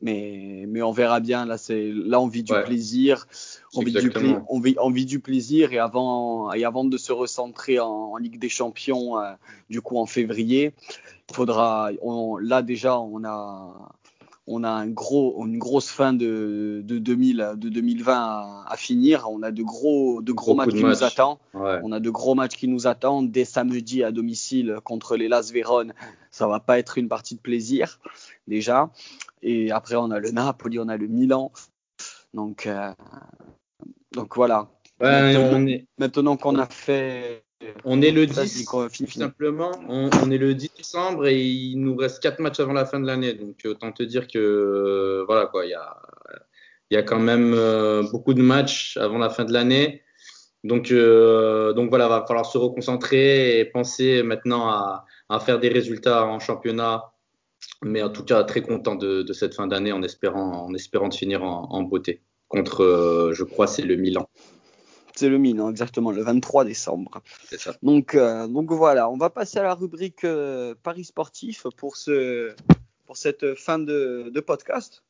Mais, 0.04 0.66
mais 0.68 0.82
on 0.82 0.92
verra 0.92 1.18
bien. 1.18 1.46
Là, 1.46 1.58
c'est 1.58 1.90
là 1.92 2.20
on 2.20 2.28
vit 2.28 2.44
du 2.44 2.52
plaisir, 2.64 3.26
on 3.74 3.80
vit 3.80 3.92
du, 3.92 4.12
on, 4.48 4.60
vit, 4.60 4.76
on 4.78 4.90
vit 4.90 5.06
du, 5.06 5.18
plaisir. 5.18 5.72
Et 5.72 5.78
avant, 5.78 6.52
et 6.52 6.64
avant 6.64 6.84
de 6.84 6.96
se 6.96 7.10
recentrer 7.10 7.80
en, 7.80 7.88
en 8.12 8.16
Ligue 8.18 8.38
des 8.38 8.50
Champions, 8.50 9.14
du 9.70 9.80
coup 9.80 9.98
en 9.98 10.06
février, 10.06 10.74
faudra, 11.32 11.90
là 12.40 12.62
déjà, 12.62 13.00
on 13.00 13.24
a, 13.24 13.90
on 14.46 14.62
a 14.62 14.68
un 14.68 14.88
gros, 14.88 15.44
une 15.46 15.58
grosse 15.58 15.88
fin 15.88 16.12
de, 16.12 16.82
de, 16.84 16.98
2000, 16.98 17.54
de 17.56 17.68
2020 17.70 18.64
à, 18.66 18.76
finir. 18.76 19.26
On 19.30 19.42
a 19.42 19.50
de 19.50 19.62
gros, 19.62 20.20
de 20.20 20.32
gros 20.32 20.54
matchs 20.54 20.74
qui 20.74 20.84
nous 20.84 21.02
attendent. 21.02 21.38
On 21.54 21.92
a 21.92 22.00
de 22.00 22.10
gros 22.10 22.34
matchs 22.34 22.56
qui 22.56 22.68
nous 22.68 22.86
attendent 22.86 23.30
dès 23.30 23.44
samedi 23.44 24.04
à 24.04 24.12
domicile 24.12 24.76
contre 24.84 25.16
les 25.16 25.28
Las 25.28 25.50
Véron. 25.50 25.88
Ça 26.30 26.46
va 26.46 26.60
pas 26.60 26.78
être 26.78 26.98
une 26.98 27.08
partie 27.08 27.36
de 27.36 27.40
plaisir 27.40 28.00
déjà. 28.46 28.90
Et 29.44 29.70
après, 29.70 29.94
on 29.94 30.10
a 30.10 30.18
le 30.18 30.30
Napoli, 30.32 30.80
on 30.80 30.88
a 30.88 30.96
le 30.96 31.06
Milan. 31.06 31.52
Donc, 32.32 32.66
euh, 32.66 32.90
donc 34.12 34.34
voilà. 34.34 34.68
maintenant 35.98 36.36
qu'on 36.36 36.58
a 36.58 36.66
fait 36.66 37.44
on 37.84 38.02
est 38.02 38.10
le 38.10 38.26
10, 38.26 38.64
tout 38.64 39.06
simplement. 39.06 39.72
On, 39.88 40.30
est 40.30 40.38
le 40.38 40.54
10 40.54 40.72
décembre 40.76 41.26
et 41.26 41.40
il 41.40 41.76
nous 41.76 41.96
reste 41.96 42.22
4 42.22 42.40
matchs 42.40 42.60
avant 42.60 42.72
la 42.72 42.84
fin 42.84 43.00
de 43.00 43.06
l'année. 43.06 43.34
Donc, 43.34 43.56
autant 43.64 43.92
te 43.92 44.02
dire 44.02 44.28
que, 44.28 44.38
euh, 44.38 45.24
voilà, 45.26 45.46
quoi, 45.46 45.64
il 45.64 45.70
y 45.70 45.74
a, 45.74 45.96
y 46.90 46.96
a 46.96 47.02
quand 47.02 47.18
même 47.18 47.54
euh, 47.54 48.02
beaucoup 48.10 48.34
de 48.34 48.42
matchs 48.42 48.96
avant 48.96 49.18
la 49.18 49.30
fin 49.30 49.44
de 49.44 49.52
l'année. 49.52 50.02
Donc, 50.62 50.90
euh, 50.90 51.72
donc 51.74 51.90
voilà, 51.90 52.08
va 52.08 52.24
falloir 52.26 52.46
se 52.46 52.58
reconcentrer 52.58 53.58
et 53.58 53.64
penser 53.64 54.22
maintenant 54.22 54.68
à, 54.68 55.04
faire 55.40 55.58
des 55.58 55.68
résultats 55.68 56.26
en 56.26 56.38
championnat. 56.38 57.12
Mais 57.82 58.02
en 58.02 58.10
tout 58.10 58.24
cas, 58.24 58.42
très 58.44 58.62
content 58.62 58.94
de, 58.94 59.32
cette 59.32 59.54
fin 59.54 59.66
d'année 59.66 59.92
en 59.92 60.02
espérant, 60.02 60.66
en 60.66 60.74
espérant 60.74 61.08
de 61.08 61.14
finir 61.14 61.42
en 61.42 61.82
beauté 61.82 62.20
contre, 62.48 63.32
je 63.34 63.44
crois, 63.44 63.66
c'est 63.66 63.82
le 63.82 63.96
Milan. 63.96 64.28
C'est 65.16 65.28
le 65.28 65.38
Milan, 65.38 65.70
exactement, 65.70 66.10
le 66.10 66.22
23 66.22 66.64
décembre. 66.64 67.22
C'est 67.44 67.60
ça. 67.60 67.74
Donc, 67.82 68.16
donc 68.16 68.72
voilà, 68.72 69.10
on 69.10 69.16
va 69.16 69.30
passer 69.30 69.58
à 69.58 69.62
la 69.62 69.74
rubrique 69.74 70.26
Paris 70.82 71.04
sportif 71.04 71.66
pour, 71.76 71.96
ce, 71.96 72.54
pour 73.06 73.16
cette 73.16 73.54
fin 73.54 73.78
de, 73.78 74.30
de 74.32 74.40
podcast. 74.40 75.02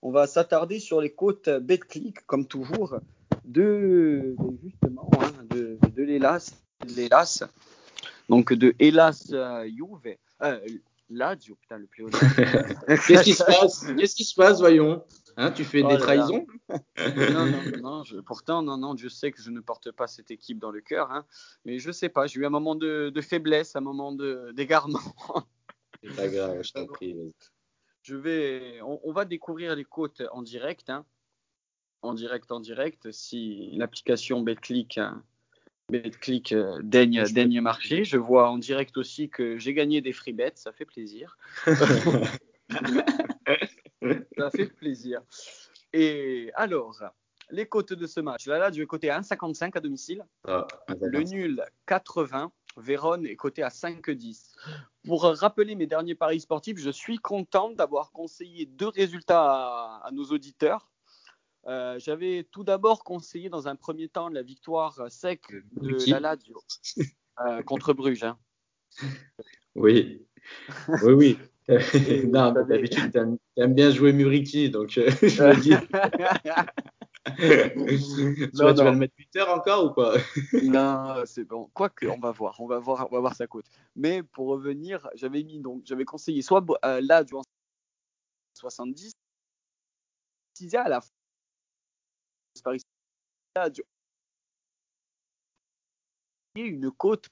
On 0.00 0.10
va 0.10 0.26
s'attarder 0.26 0.80
sur 0.80 1.00
les 1.00 1.10
côtes 1.10 1.48
BetClick, 1.48 2.26
comme 2.26 2.46
toujours, 2.46 2.98
de, 3.44 4.34
justement, 4.62 5.10
hein, 5.20 5.32
de, 5.50 5.78
de 5.94 6.02
l'Elas, 6.02 6.52
donc 8.28 8.52
de 8.52 8.74
Hélas 8.78 9.28
euh, 9.32 9.64
Juve, 9.64 10.16
euh, 10.42 10.58
Lazio, 11.10 11.56
putain, 11.56 11.78
le 11.78 11.86
plus 11.86 12.04
Qu'est-ce 13.06 13.22
qui 13.22 13.34
se 13.34 13.44
passe? 13.44 13.86
Qu'est-ce 13.96 14.14
qui 14.14 14.24
se 14.24 14.34
passe, 14.34 14.60
voyons? 14.60 15.04
Hein, 15.36 15.50
Tu 15.50 15.64
fais 15.64 15.82
oh 15.82 15.88
des 15.88 15.98
trahisons? 15.98 16.46
Non, 16.98 17.46
non, 17.46 17.62
non. 17.80 18.04
Je, 18.04 18.18
pourtant, 18.18 18.62
non, 18.62 18.76
non, 18.76 18.96
je 18.96 19.08
sais 19.08 19.30
que 19.30 19.40
je 19.40 19.50
ne 19.50 19.60
porte 19.60 19.90
pas 19.92 20.06
cette 20.06 20.30
équipe 20.30 20.58
dans 20.58 20.70
le 20.70 20.80
cœur, 20.80 21.10
hein, 21.10 21.26
mais 21.64 21.78
je 21.78 21.90
sais 21.90 22.08
pas. 22.08 22.26
J'ai 22.26 22.40
eu 22.40 22.46
un 22.46 22.50
moment 22.50 22.74
de, 22.74 23.10
de 23.10 23.20
faiblesse, 23.20 23.76
un 23.76 23.80
moment 23.80 24.12
d'égarement. 24.52 25.00
C'est 26.02 26.16
pas 26.16 26.28
grave, 26.28 26.62
je 26.62 26.72
t'en 26.72 26.86
prie. 26.86 27.16
Je 28.02 28.16
vais, 28.16 28.80
on, 28.82 29.00
on, 29.04 29.12
va 29.12 29.24
découvrir 29.24 29.76
les 29.76 29.84
côtes 29.84 30.22
en 30.32 30.42
direct. 30.42 30.90
Hein 30.90 31.04
en 32.02 32.14
direct, 32.14 32.50
en 32.50 32.60
direct, 32.60 33.12
si 33.12 33.70
l'application 33.76 34.40
BetClick, 34.40 34.98
BetClick 35.92 36.52
euh, 36.52 36.80
daigne, 36.82 37.22
daigne 37.32 37.60
marcher. 37.60 38.04
Je 38.04 38.16
vois 38.16 38.50
en 38.50 38.58
direct 38.58 38.96
aussi 38.96 39.28
que 39.28 39.58
j'ai 39.58 39.74
gagné 39.74 40.00
des 40.00 40.12
free 40.12 40.32
bets, 40.32 40.52
ça 40.56 40.72
fait 40.72 40.84
plaisir. 40.84 41.36
ça 44.38 44.50
fait 44.50 44.66
plaisir. 44.66 45.22
Et 45.92 46.50
alors, 46.54 47.02
les 47.50 47.66
cotes 47.66 47.92
de 47.92 48.06
ce 48.06 48.20
match. 48.20 48.46
Là, 48.46 48.58
là, 48.58 48.70
du 48.70 48.86
côté 48.86 49.10
à 49.10 49.20
1,55 49.20 49.76
à 49.76 49.80
domicile. 49.80 50.24
Ah, 50.48 50.66
le 51.00 51.22
nul 51.22 51.62
80. 51.86 52.50
Vérone 52.76 53.26
est 53.26 53.36
coté 53.36 53.62
à 53.62 53.68
5,10. 53.68 54.54
Pour 55.04 55.24
rappeler 55.24 55.74
mes 55.74 55.86
derniers 55.86 56.14
paris 56.14 56.40
sportifs, 56.40 56.78
je 56.78 56.90
suis 56.90 57.18
content 57.18 57.70
d'avoir 57.70 58.12
conseillé 58.12 58.64
deux 58.64 58.88
résultats 58.88 60.00
à 60.02 60.10
nos 60.12 60.24
auditeurs. 60.24 60.91
Euh, 61.66 61.98
j'avais 61.98 62.46
tout 62.50 62.64
d'abord 62.64 63.04
conseillé 63.04 63.48
dans 63.48 63.68
un 63.68 63.76
premier 63.76 64.08
temps 64.08 64.28
la 64.28 64.42
victoire 64.42 65.00
sec 65.10 65.42
de 65.80 66.10
la 66.10 66.18
Lazio 66.18 66.60
euh, 67.40 67.62
contre 67.62 67.92
Bruges. 67.92 68.24
Hein. 68.24 68.38
Oui, 69.74 70.26
oui, 71.04 71.12
oui. 71.12 71.38
non, 72.26 72.50
d'habitude, 72.52 73.12
tu 73.12 73.18
aimes, 73.18 73.74
bien 73.74 73.90
jouer 73.90 74.12
Muriki, 74.12 74.68
donc 74.68 74.98
euh, 74.98 75.08
je 75.22 75.42
me 75.44 75.60
dis. 75.60 75.70
tu, 78.50 78.64
vas, 78.64 78.72
le 78.72 78.96
mettre 78.96 79.14
8 79.16 79.36
heures 79.36 79.50
encore 79.50 79.84
ou 79.84 79.94
pas 79.94 80.14
Non, 80.64 81.22
c'est 81.24 81.44
bon. 81.44 81.70
Quoique, 81.72 82.06
on 82.06 82.18
va 82.18 82.32
voir, 82.32 82.60
on 82.60 82.66
va 82.66 82.80
voir, 82.80 83.06
on 83.08 83.14
va 83.14 83.20
voir 83.20 83.36
sa 83.36 83.46
cote. 83.46 83.66
Mais 83.94 84.24
pour 84.24 84.48
revenir, 84.48 85.08
j'avais 85.14 85.44
mis 85.44 85.60
donc, 85.60 85.82
j'avais 85.84 86.04
conseillé 86.04 86.42
soit 86.42 86.64
euh, 86.84 87.00
Lazio 87.00 87.42
70, 88.54 89.12
à 90.74 90.88
la 90.88 91.00
une 96.54 96.90
côte 96.90 97.28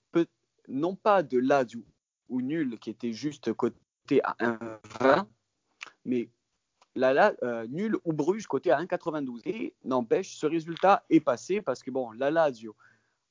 non 0.69 0.95
pas 0.95 1.23
de 1.23 1.39
là 1.39 1.65
ou 2.29 2.41
nul 2.41 2.79
qui 2.79 2.91
était 2.91 3.13
juste 3.13 3.53
côté 3.53 3.77
à 4.23 4.35
1,20, 4.41 5.27
mais 6.05 6.29
là 6.95 7.35
euh, 7.43 7.67
nul 7.69 7.97
ou 8.05 8.13
Bruges 8.13 8.47
côté 8.47 8.71
à 8.71 8.81
1,92. 8.81 9.41
Et 9.45 9.75
n'empêche, 9.85 10.37
ce 10.37 10.47
résultat 10.47 11.05
est 11.11 11.21
passé 11.21 11.61
parce 11.61 11.83
que 11.83 11.91
bon, 11.91 12.11
la 12.13 12.31
Lazio 12.31 12.77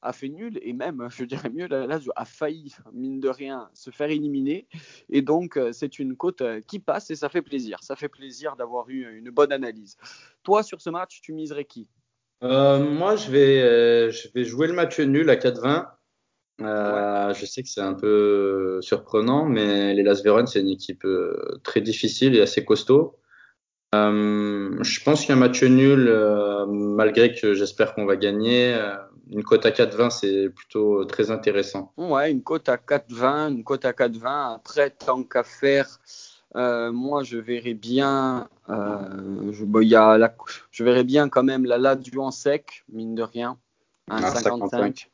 a 0.01 0.13
fait 0.13 0.29
nul 0.29 0.59
et 0.61 0.73
même, 0.73 1.07
je 1.11 1.23
dirais 1.25 1.49
mieux, 1.49 1.67
la 1.67 1.85
Lazio 1.85 2.11
a 2.15 2.25
failli, 2.25 2.75
mine 2.93 3.19
de 3.19 3.29
rien, 3.29 3.69
se 3.73 3.91
faire 3.91 4.09
éliminer. 4.09 4.67
Et 5.09 5.21
donc, 5.21 5.57
euh, 5.57 5.71
c'est 5.73 5.99
une 5.99 6.15
côte 6.15 6.41
euh, 6.41 6.61
qui 6.61 6.79
passe 6.79 7.09
et 7.11 7.15
ça 7.15 7.29
fait 7.29 7.41
plaisir. 7.41 7.83
Ça 7.83 7.95
fait 7.95 8.09
plaisir 8.09 8.55
d'avoir 8.55 8.89
eu 8.89 9.17
une 9.17 9.29
bonne 9.29 9.51
analyse. 9.51 9.97
Toi, 10.43 10.63
sur 10.63 10.81
ce 10.81 10.89
match, 10.89 11.21
tu 11.21 11.33
miserais 11.33 11.65
qui? 11.65 11.87
Euh, 12.43 12.79
moi, 12.79 13.15
je 13.15 13.29
vais, 13.31 13.61
euh, 13.61 14.11
je 14.11 14.27
vais 14.33 14.43
jouer 14.43 14.67
le 14.67 14.73
match 14.73 14.99
nul 14.99 15.29
à 15.29 15.35
4-20. 15.35 15.87
Euh, 16.61 17.33
je 17.33 17.45
sais 17.45 17.63
que 17.63 17.69
c'est 17.69 17.81
un 17.81 17.93
peu 17.93 18.79
surprenant, 18.81 19.45
mais 19.45 19.93
les 19.93 20.03
Las 20.03 20.23
Véron, 20.23 20.45
c'est 20.45 20.59
une 20.59 20.69
équipe 20.69 21.07
très 21.63 21.81
difficile 21.81 22.35
et 22.35 22.41
assez 22.41 22.65
costaud. 22.65 23.17
Je 23.93 25.03
pense 25.03 25.25
qu'un 25.25 25.35
match 25.35 25.63
nul, 25.63 26.11
malgré 26.67 27.33
que 27.33 27.53
j'espère 27.53 27.95
qu'on 27.95 28.05
va 28.05 28.17
gagner, 28.17 28.77
une 29.31 29.43
cote 29.43 29.65
à 29.65 29.71
4-20, 29.71 30.09
c'est 30.09 30.49
plutôt 30.49 31.05
très 31.05 31.31
intéressant. 31.31 31.93
Ouais, 31.97 32.31
une 32.31 32.43
cote 32.43 32.67
à 32.67 32.77
4-20, 32.77 33.51
une 33.51 33.63
cote 33.63 33.85
à 33.85 33.91
4-20. 33.91 34.55
Après, 34.55 34.89
tant 34.89 35.23
qu'à 35.23 35.43
faire, 35.43 35.99
euh, 36.55 36.91
moi, 36.91 37.23
je 37.23 37.37
verrais 37.37 37.73
bien, 37.73 38.49
euh, 38.69 39.51
je, 39.51 39.83
y 39.83 39.95
a 39.95 40.17
la, 40.17 40.35
je 40.71 40.83
verrais 40.83 41.03
bien 41.03 41.29
quand 41.29 41.43
même 41.43 41.65
la 41.65 41.95
du 41.95 42.17
en 42.17 42.31
sec, 42.31 42.83
mine 42.91 43.15
de 43.15 43.23
rien, 43.23 43.57
1,55. 44.09 45.07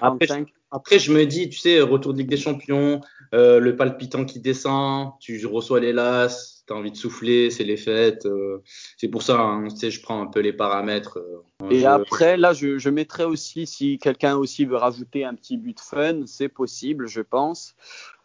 Après, 0.00 0.46
après, 0.70 0.98
je 0.98 1.12
me 1.12 1.24
dis, 1.24 1.48
tu 1.48 1.58
sais, 1.58 1.80
retour 1.80 2.12
de 2.12 2.18
Ligue 2.18 2.30
des 2.30 2.36
Champions, 2.36 3.00
euh, 3.34 3.60
le 3.60 3.76
palpitant 3.76 4.24
qui 4.24 4.40
descend, 4.40 5.12
tu 5.20 5.44
reçois 5.46 5.80
les 5.80 5.92
lasses, 5.92 6.57
tu 6.68 6.74
as 6.74 6.76
envie 6.76 6.92
de 6.92 6.96
souffler, 6.96 7.50
c'est 7.50 7.64
les 7.64 7.76
fêtes. 7.76 8.26
Euh, 8.26 8.62
c'est 8.96 9.08
pour 9.08 9.22
ça, 9.22 9.40
hein, 9.40 9.68
tu 9.68 9.76
sais, 9.76 9.90
je 9.90 10.00
prends 10.00 10.22
un 10.22 10.26
peu 10.26 10.40
les 10.40 10.52
paramètres. 10.52 11.18
Euh, 11.18 11.70
Et 11.70 11.86
après, 11.86 12.36
là, 12.36 12.52
je, 12.52 12.78
je 12.78 12.90
mettrais 12.90 13.24
aussi, 13.24 13.66
si 13.66 13.98
quelqu'un 13.98 14.36
aussi 14.36 14.64
veut 14.64 14.76
rajouter 14.76 15.24
un 15.24 15.34
petit 15.34 15.56
but 15.56 15.80
fun, 15.80 16.26
c'est 16.26 16.48
possible, 16.48 17.08
je 17.08 17.22
pense. 17.22 17.74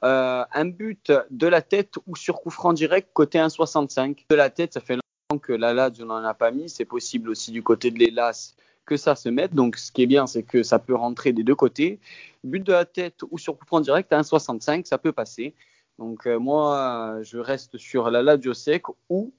un 0.02 0.66
but 0.66 1.12
de 1.32 1.48
la 1.48 1.62
tête 1.62 1.96
ou 2.06 2.16
sur 2.16 2.42
coup 2.42 2.52
franc 2.52 2.74
direct, 2.74 3.10
côté 3.14 3.40
1,65. 3.40 4.26
De 4.30 4.36
la 4.36 4.50
tête, 4.50 4.74
ça 4.74 4.82
fait 4.82 4.96
longtemps 4.96 5.40
que 5.42 5.54
la 5.54 5.74
LAD, 5.74 5.98
on 6.02 6.06
n'en 6.06 6.24
a 6.24 6.34
pas 6.34 6.52
mis. 6.52 6.70
C'est 6.70 6.86
possible 6.86 7.30
aussi 7.30 7.52
du 7.52 7.64
côté 7.64 7.90
de 7.90 7.98
l'Elas 8.00 8.56
que 8.86 8.98
ça 8.98 9.16
se 9.16 9.30
mette. 9.30 9.54
Donc, 9.54 9.78
ce 9.78 9.92
qui 9.92 10.04
est 10.04 10.08
bien, 10.08 10.28
c'est 10.28 10.44
que 10.44 10.62
ça 10.64 10.80
peut 10.80 10.96
rentrer 10.96 11.32
des 11.34 11.44
deux 11.44 11.56
côtés. 11.56 12.00
But 12.44 12.64
de 12.64 12.74
la 12.74 12.86
tête 12.86 13.22
ou 13.32 13.38
sur 13.38 13.58
coup 13.58 13.66
franc 13.66 13.80
direct 13.80 14.12
à 14.12 14.22
1,65, 14.22 14.86
ça 14.86 14.98
peut 14.98 15.14
passer. 15.14 15.54
Donc, 16.00 16.26
euh, 16.26 16.40
moi, 16.40 17.20
je 17.22 17.38
reste 17.38 17.78
sur 17.78 18.10
la 18.10 18.22
Lazio 18.22 18.54
sec 18.54 18.84
ou 19.10 19.32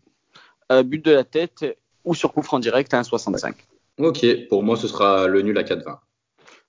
euh, 0.72 0.82
but 0.82 1.04
de 1.04 1.10
la 1.10 1.24
tête 1.24 1.64
ou 2.04 2.14
sur 2.14 2.32
coup 2.32 2.42
franc 2.42 2.58
direct 2.58 2.94
à 2.94 3.02
1,65. 3.02 3.54
Ok, 3.98 4.26
pour 4.48 4.62
moi, 4.62 4.76
ce 4.76 4.88
sera 4.88 5.26
le 5.26 5.42
nul 5.42 5.56
à 5.58 5.62
4,20. 5.62 5.98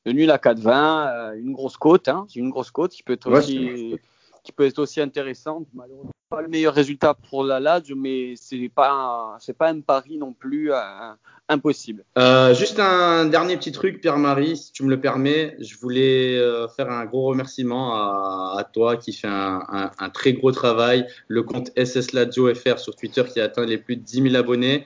Le 0.06 0.12
nul 0.12 0.32
à 0.32 0.38
4,20, 0.38 1.08
euh, 1.08 1.40
une 1.40 1.54
grosse 1.54 1.78
côte, 1.78 2.08
hein, 2.08 2.28
une 2.36 2.50
grosse 2.50 2.72
côte 2.72 2.92
qui 2.92 3.04
peut 3.04 3.14
être 3.14 3.32
aussi 3.32 3.98
qui 4.46 4.52
peut 4.52 4.66
être 4.66 4.80
aussi 4.80 5.02
intéressante. 5.02 5.68
Malheureusement, 5.74 6.12
pas 6.30 6.42
le 6.42 6.48
meilleur 6.48 6.74
résultat 6.74 7.14
pour 7.14 7.44
la 7.44 7.60
Lazio, 7.60 7.96
mais 7.96 8.34
c'est 8.36 8.70
pas 8.74 9.38
pas 9.58 9.70
un 9.70 9.82
pari 9.82 10.18
non 10.18 10.34
plus 10.34 10.72
euh, 10.72 10.78
impossible. 11.50 12.06
Euh, 12.18 12.54
juste 12.54 12.80
un 12.80 13.26
dernier 13.26 13.58
petit 13.58 13.72
truc, 13.72 14.02
Pierre-Marie, 14.02 14.56
si 14.58 14.72
tu 14.72 14.84
me 14.84 14.90
le 14.90 15.00
permets, 15.00 15.56
je 15.60 15.78
voulais 15.78 16.38
euh, 16.38 16.68
faire 16.68 16.90
un 16.90 17.06
gros 17.06 17.26
remerciement 17.26 17.96
à, 17.96 18.64
toi 18.72 18.98
qui 18.98 19.14
fait 19.14 19.28
un, 19.28 19.92
un, 19.98 20.10
très 20.10 20.34
gros 20.34 20.52
travail, 20.52 21.06
le 21.28 21.44
compte 21.44 21.72
SS 21.78 22.14
Lazio 22.14 22.54
FR 22.54 22.80
sur 22.80 22.96
Twitter 22.96 23.24
qui 23.32 23.40
a 23.40 23.46
atteint 23.46 23.66
les 23.66 23.78
plus 23.78 23.96
de 23.96 24.02
10 24.02 24.24
000 24.24 24.36
abonnés. 24.36 24.86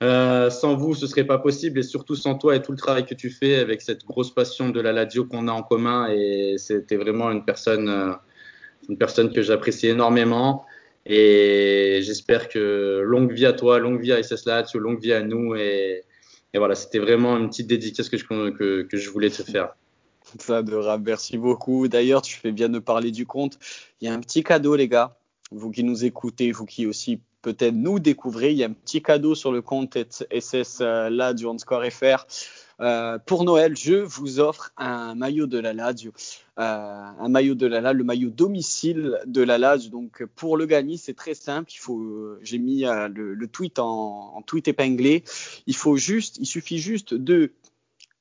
Sans 0.00 0.76
vous, 0.76 0.94
ce 0.94 1.06
serait 1.06 1.24
pas 1.24 1.38
possible 1.38 1.80
et 1.80 1.82
surtout 1.82 2.14
sans 2.14 2.36
toi 2.36 2.54
et 2.54 2.62
tout 2.62 2.72
le 2.72 2.78
travail 2.78 3.04
que 3.04 3.14
tu 3.14 3.30
fais 3.30 3.56
avec 3.56 3.82
cette 3.82 4.04
grosse 4.04 4.32
passion 4.32 4.68
de 4.68 4.80
la 4.80 4.92
Lazio 4.92 5.24
qu'on 5.24 5.48
a 5.48 5.52
en 5.52 5.62
commun 5.62 6.08
et 6.08 6.54
c'était 6.56 6.96
vraiment 6.96 7.30
une 7.30 7.44
personne 7.44 8.16
une 8.88 8.96
personne 8.98 9.32
que 9.32 9.42
j'apprécie 9.42 9.88
énormément. 9.88 10.64
Et 11.06 12.00
j'espère 12.02 12.48
que 12.48 13.00
longue 13.04 13.32
vie 13.32 13.46
à 13.46 13.52
toi, 13.52 13.78
longue 13.78 14.00
vie 14.00 14.12
à 14.12 14.22
SS 14.22 14.46
longue 14.74 15.00
vie 15.00 15.12
à 15.12 15.22
nous. 15.22 15.54
Et, 15.54 16.04
voilà, 16.54 16.74
c'était 16.74 16.98
vraiment 16.98 17.36
une 17.36 17.48
petite 17.48 17.66
dédicace 17.66 18.08
que 18.08 18.16
je, 18.16 18.24
que 18.82 18.96
je 18.96 19.10
voulais 19.10 19.30
te 19.30 19.42
faire. 19.42 19.74
Ça, 20.38 20.62
de 20.62 20.76
merci 21.04 21.38
beaucoup. 21.38 21.88
D'ailleurs, 21.88 22.22
tu 22.22 22.36
fais 22.36 22.52
bien 22.52 22.68
de 22.68 22.78
parler 22.78 23.10
du 23.10 23.24
compte. 23.24 23.58
Il 24.00 24.08
y 24.08 24.10
a 24.10 24.14
un 24.14 24.20
petit 24.20 24.42
cadeau, 24.42 24.76
les 24.76 24.88
gars. 24.88 25.16
Vous 25.50 25.70
qui 25.70 25.84
nous 25.84 26.04
écoutez, 26.04 26.52
vous 26.52 26.66
qui 26.66 26.86
aussi 26.86 27.20
peut-être 27.42 27.74
nous 27.74 27.98
découvrez, 27.98 28.52
il 28.52 28.58
y 28.58 28.64
a 28.64 28.66
un 28.66 28.72
petit 28.72 29.02
cadeau 29.02 29.34
sur 29.34 29.52
le 29.52 29.62
compte 29.62 29.96
SS 30.30 30.80
là 30.80 31.32
du 31.32 31.46
Score 31.58 31.84
FR. 31.90 32.26
Euh, 32.80 33.18
pour 33.18 33.44
Noël, 33.44 33.76
je 33.76 33.94
vous 33.94 34.38
offre 34.38 34.72
un 34.76 35.14
maillot 35.16 35.46
de 35.46 35.58
la 35.58 35.72
Lazio, 35.72 36.12
euh, 36.58 36.62
un 36.62 37.28
maillot 37.28 37.56
de 37.56 37.66
la 37.66 37.92
le 37.92 38.04
maillot 38.04 38.30
domicile 38.30 39.18
de 39.26 39.42
la 39.42 39.58
Lazio. 39.58 39.90
Donc 39.90 40.24
pour 40.36 40.56
le 40.56 40.66
gagner, 40.66 40.96
c'est 40.96 41.14
très 41.14 41.34
simple. 41.34 41.72
Il 41.72 41.78
faut, 41.78 42.36
j'ai 42.42 42.58
mis 42.58 42.84
euh, 42.84 43.08
le, 43.08 43.34
le, 43.34 43.48
tweet 43.48 43.80
en, 43.80 44.36
en, 44.36 44.42
tweet 44.42 44.68
épinglé. 44.68 45.24
Il 45.66 45.74
faut 45.74 45.96
juste, 45.96 46.38
il 46.38 46.46
suffit 46.46 46.78
juste 46.78 47.14
de 47.14 47.52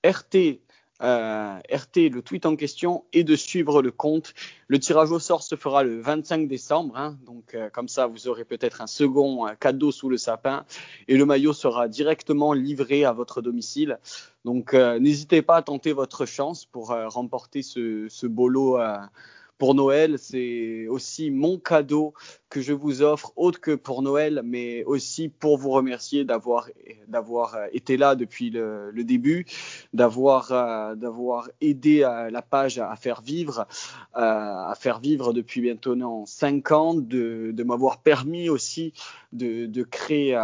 RT 0.04 0.60
euh, 1.04 1.58
RT 1.72 2.10
le 2.10 2.22
tweet 2.22 2.46
en 2.46 2.56
question 2.56 3.06
et 3.14 3.24
de 3.24 3.36
suivre 3.36 3.82
le 3.82 3.92
compte. 3.92 4.34
Le 4.68 4.80
tirage 4.80 5.12
au 5.12 5.20
sort 5.20 5.44
se 5.44 5.56
fera 5.56 5.84
le 5.84 6.00
25 6.00 6.48
décembre, 6.48 6.98
hein. 6.98 7.18
donc 7.26 7.54
euh, 7.54 7.70
comme 7.70 7.88
ça 7.88 8.08
vous 8.08 8.28
aurez 8.28 8.46
peut-être 8.46 8.82
un 8.82 8.88
second 8.88 9.48
cadeau 9.60 9.92
sous 9.92 10.10
le 10.10 10.18
sapin 10.18 10.66
et 11.08 11.18
le 11.18 11.26
maillot 11.26 11.54
sera 11.54 11.88
directement 11.88 12.54
livré 12.54 13.06
à 13.06 13.14
votre 13.14 13.42
domicile. 13.42 14.00
Donc 14.46 14.74
n'hésitez 14.74 15.42
pas 15.42 15.58
à 15.58 15.62
tenter 15.62 15.92
votre 15.92 16.26
chance 16.26 16.66
pour 16.66 16.88
remporter 16.90 17.62
ce, 17.64 18.08
ce 18.10 18.28
pour 19.58 19.76
Noël. 19.76 20.18
C'est 20.20 20.88
aussi 20.88 21.32
mon 21.32 21.58
cadeau 21.58 22.14
que 22.50 22.62
je 22.62 22.74
vous 22.74 23.02
offre, 23.02 23.34
autre 23.36 23.60
que 23.60 23.76
pour 23.76 24.02
Noël, 24.02 24.42
mais 24.44 24.84
aussi 24.86 25.28
pour 25.28 25.58
vous 25.58 25.70
remercier 25.70 26.24
d'avoir 26.24 26.70
d'avoir 27.08 27.56
euh, 27.56 27.66
été 27.74 27.98
là 27.98 28.16
depuis 28.16 28.50
le, 28.50 28.92
début, 29.04 29.46
d'avoir 29.94 30.52
euh, 30.52 30.96
d'avoir 30.96 31.50
aidé 31.62 32.04
euh, 32.04 32.30
la 32.30 32.42
page 32.42 32.80
à, 32.80 32.96
faire 32.96 33.22
vivre, 33.22 33.68
à 34.14 34.74
faire 34.80 35.00
vivre 35.00 35.34
depuis 35.34 35.62
bientôt 35.62 35.96
cinq 36.26 36.72
ans, 36.72 36.94
de, 36.94 37.52
de 37.54 37.64
m'avoir 37.64 38.00
permis 38.00 38.50
aussi 38.50 38.94
de, 39.34 39.66
de 39.66 39.84
créer 39.84 40.40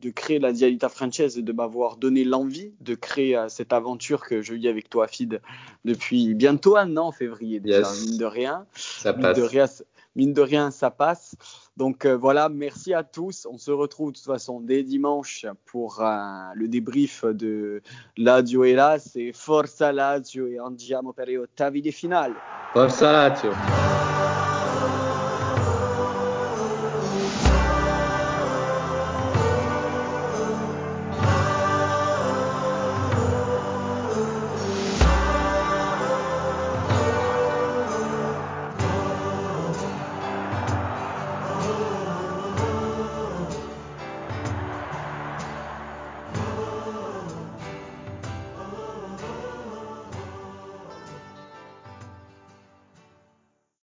de 0.00 0.10
créer 0.10 0.38
la 0.38 0.52
Dialita 0.52 0.88
Frances 0.88 1.36
et 1.36 1.42
de 1.42 1.52
m'avoir 1.52 1.96
donné 1.96 2.22
l'envie 2.24 2.72
de 2.80 2.94
créer 2.94 3.46
cette 3.48 3.72
aventure 3.72 4.24
que 4.24 4.42
je 4.42 4.54
vis 4.54 4.68
avec 4.68 4.88
toi, 4.88 5.08
Fid, 5.08 5.40
depuis 5.84 6.34
bientôt 6.34 6.76
un 6.76 6.96
an, 6.96 7.10
février 7.10 7.58
déjà, 7.58 7.90
mine 8.06 8.16
de 8.16 8.24
rien. 8.24 8.64
Ça 8.74 9.12
passe. 9.12 9.36
De 9.36 9.42
rien, 9.42 9.66
mine 10.18 10.32
de 10.32 10.42
rien, 10.42 10.70
ça 10.70 10.90
passe. 10.90 11.36
Donc 11.76 12.04
euh, 12.04 12.16
voilà, 12.16 12.48
merci 12.48 12.92
à 12.92 13.04
tous. 13.04 13.46
On 13.50 13.56
se 13.56 13.70
retrouve 13.70 14.10
de 14.10 14.16
toute 14.16 14.26
façon 14.26 14.60
dès 14.60 14.82
dimanche 14.82 15.46
pour 15.64 16.02
euh, 16.02 16.50
le 16.54 16.66
débrief 16.66 17.24
de 17.24 17.80
Lazio 18.16 18.64
et 18.64 18.76
et 19.14 19.32
Forza 19.32 19.92
Lazio 19.92 20.48
et 20.48 20.58
andiamo 20.58 21.12
per 21.12 21.28
i 21.28 21.38
ottavi 21.38 21.80
finale. 21.92 22.34
Forza 22.72 23.12
Lazio. 23.12 24.27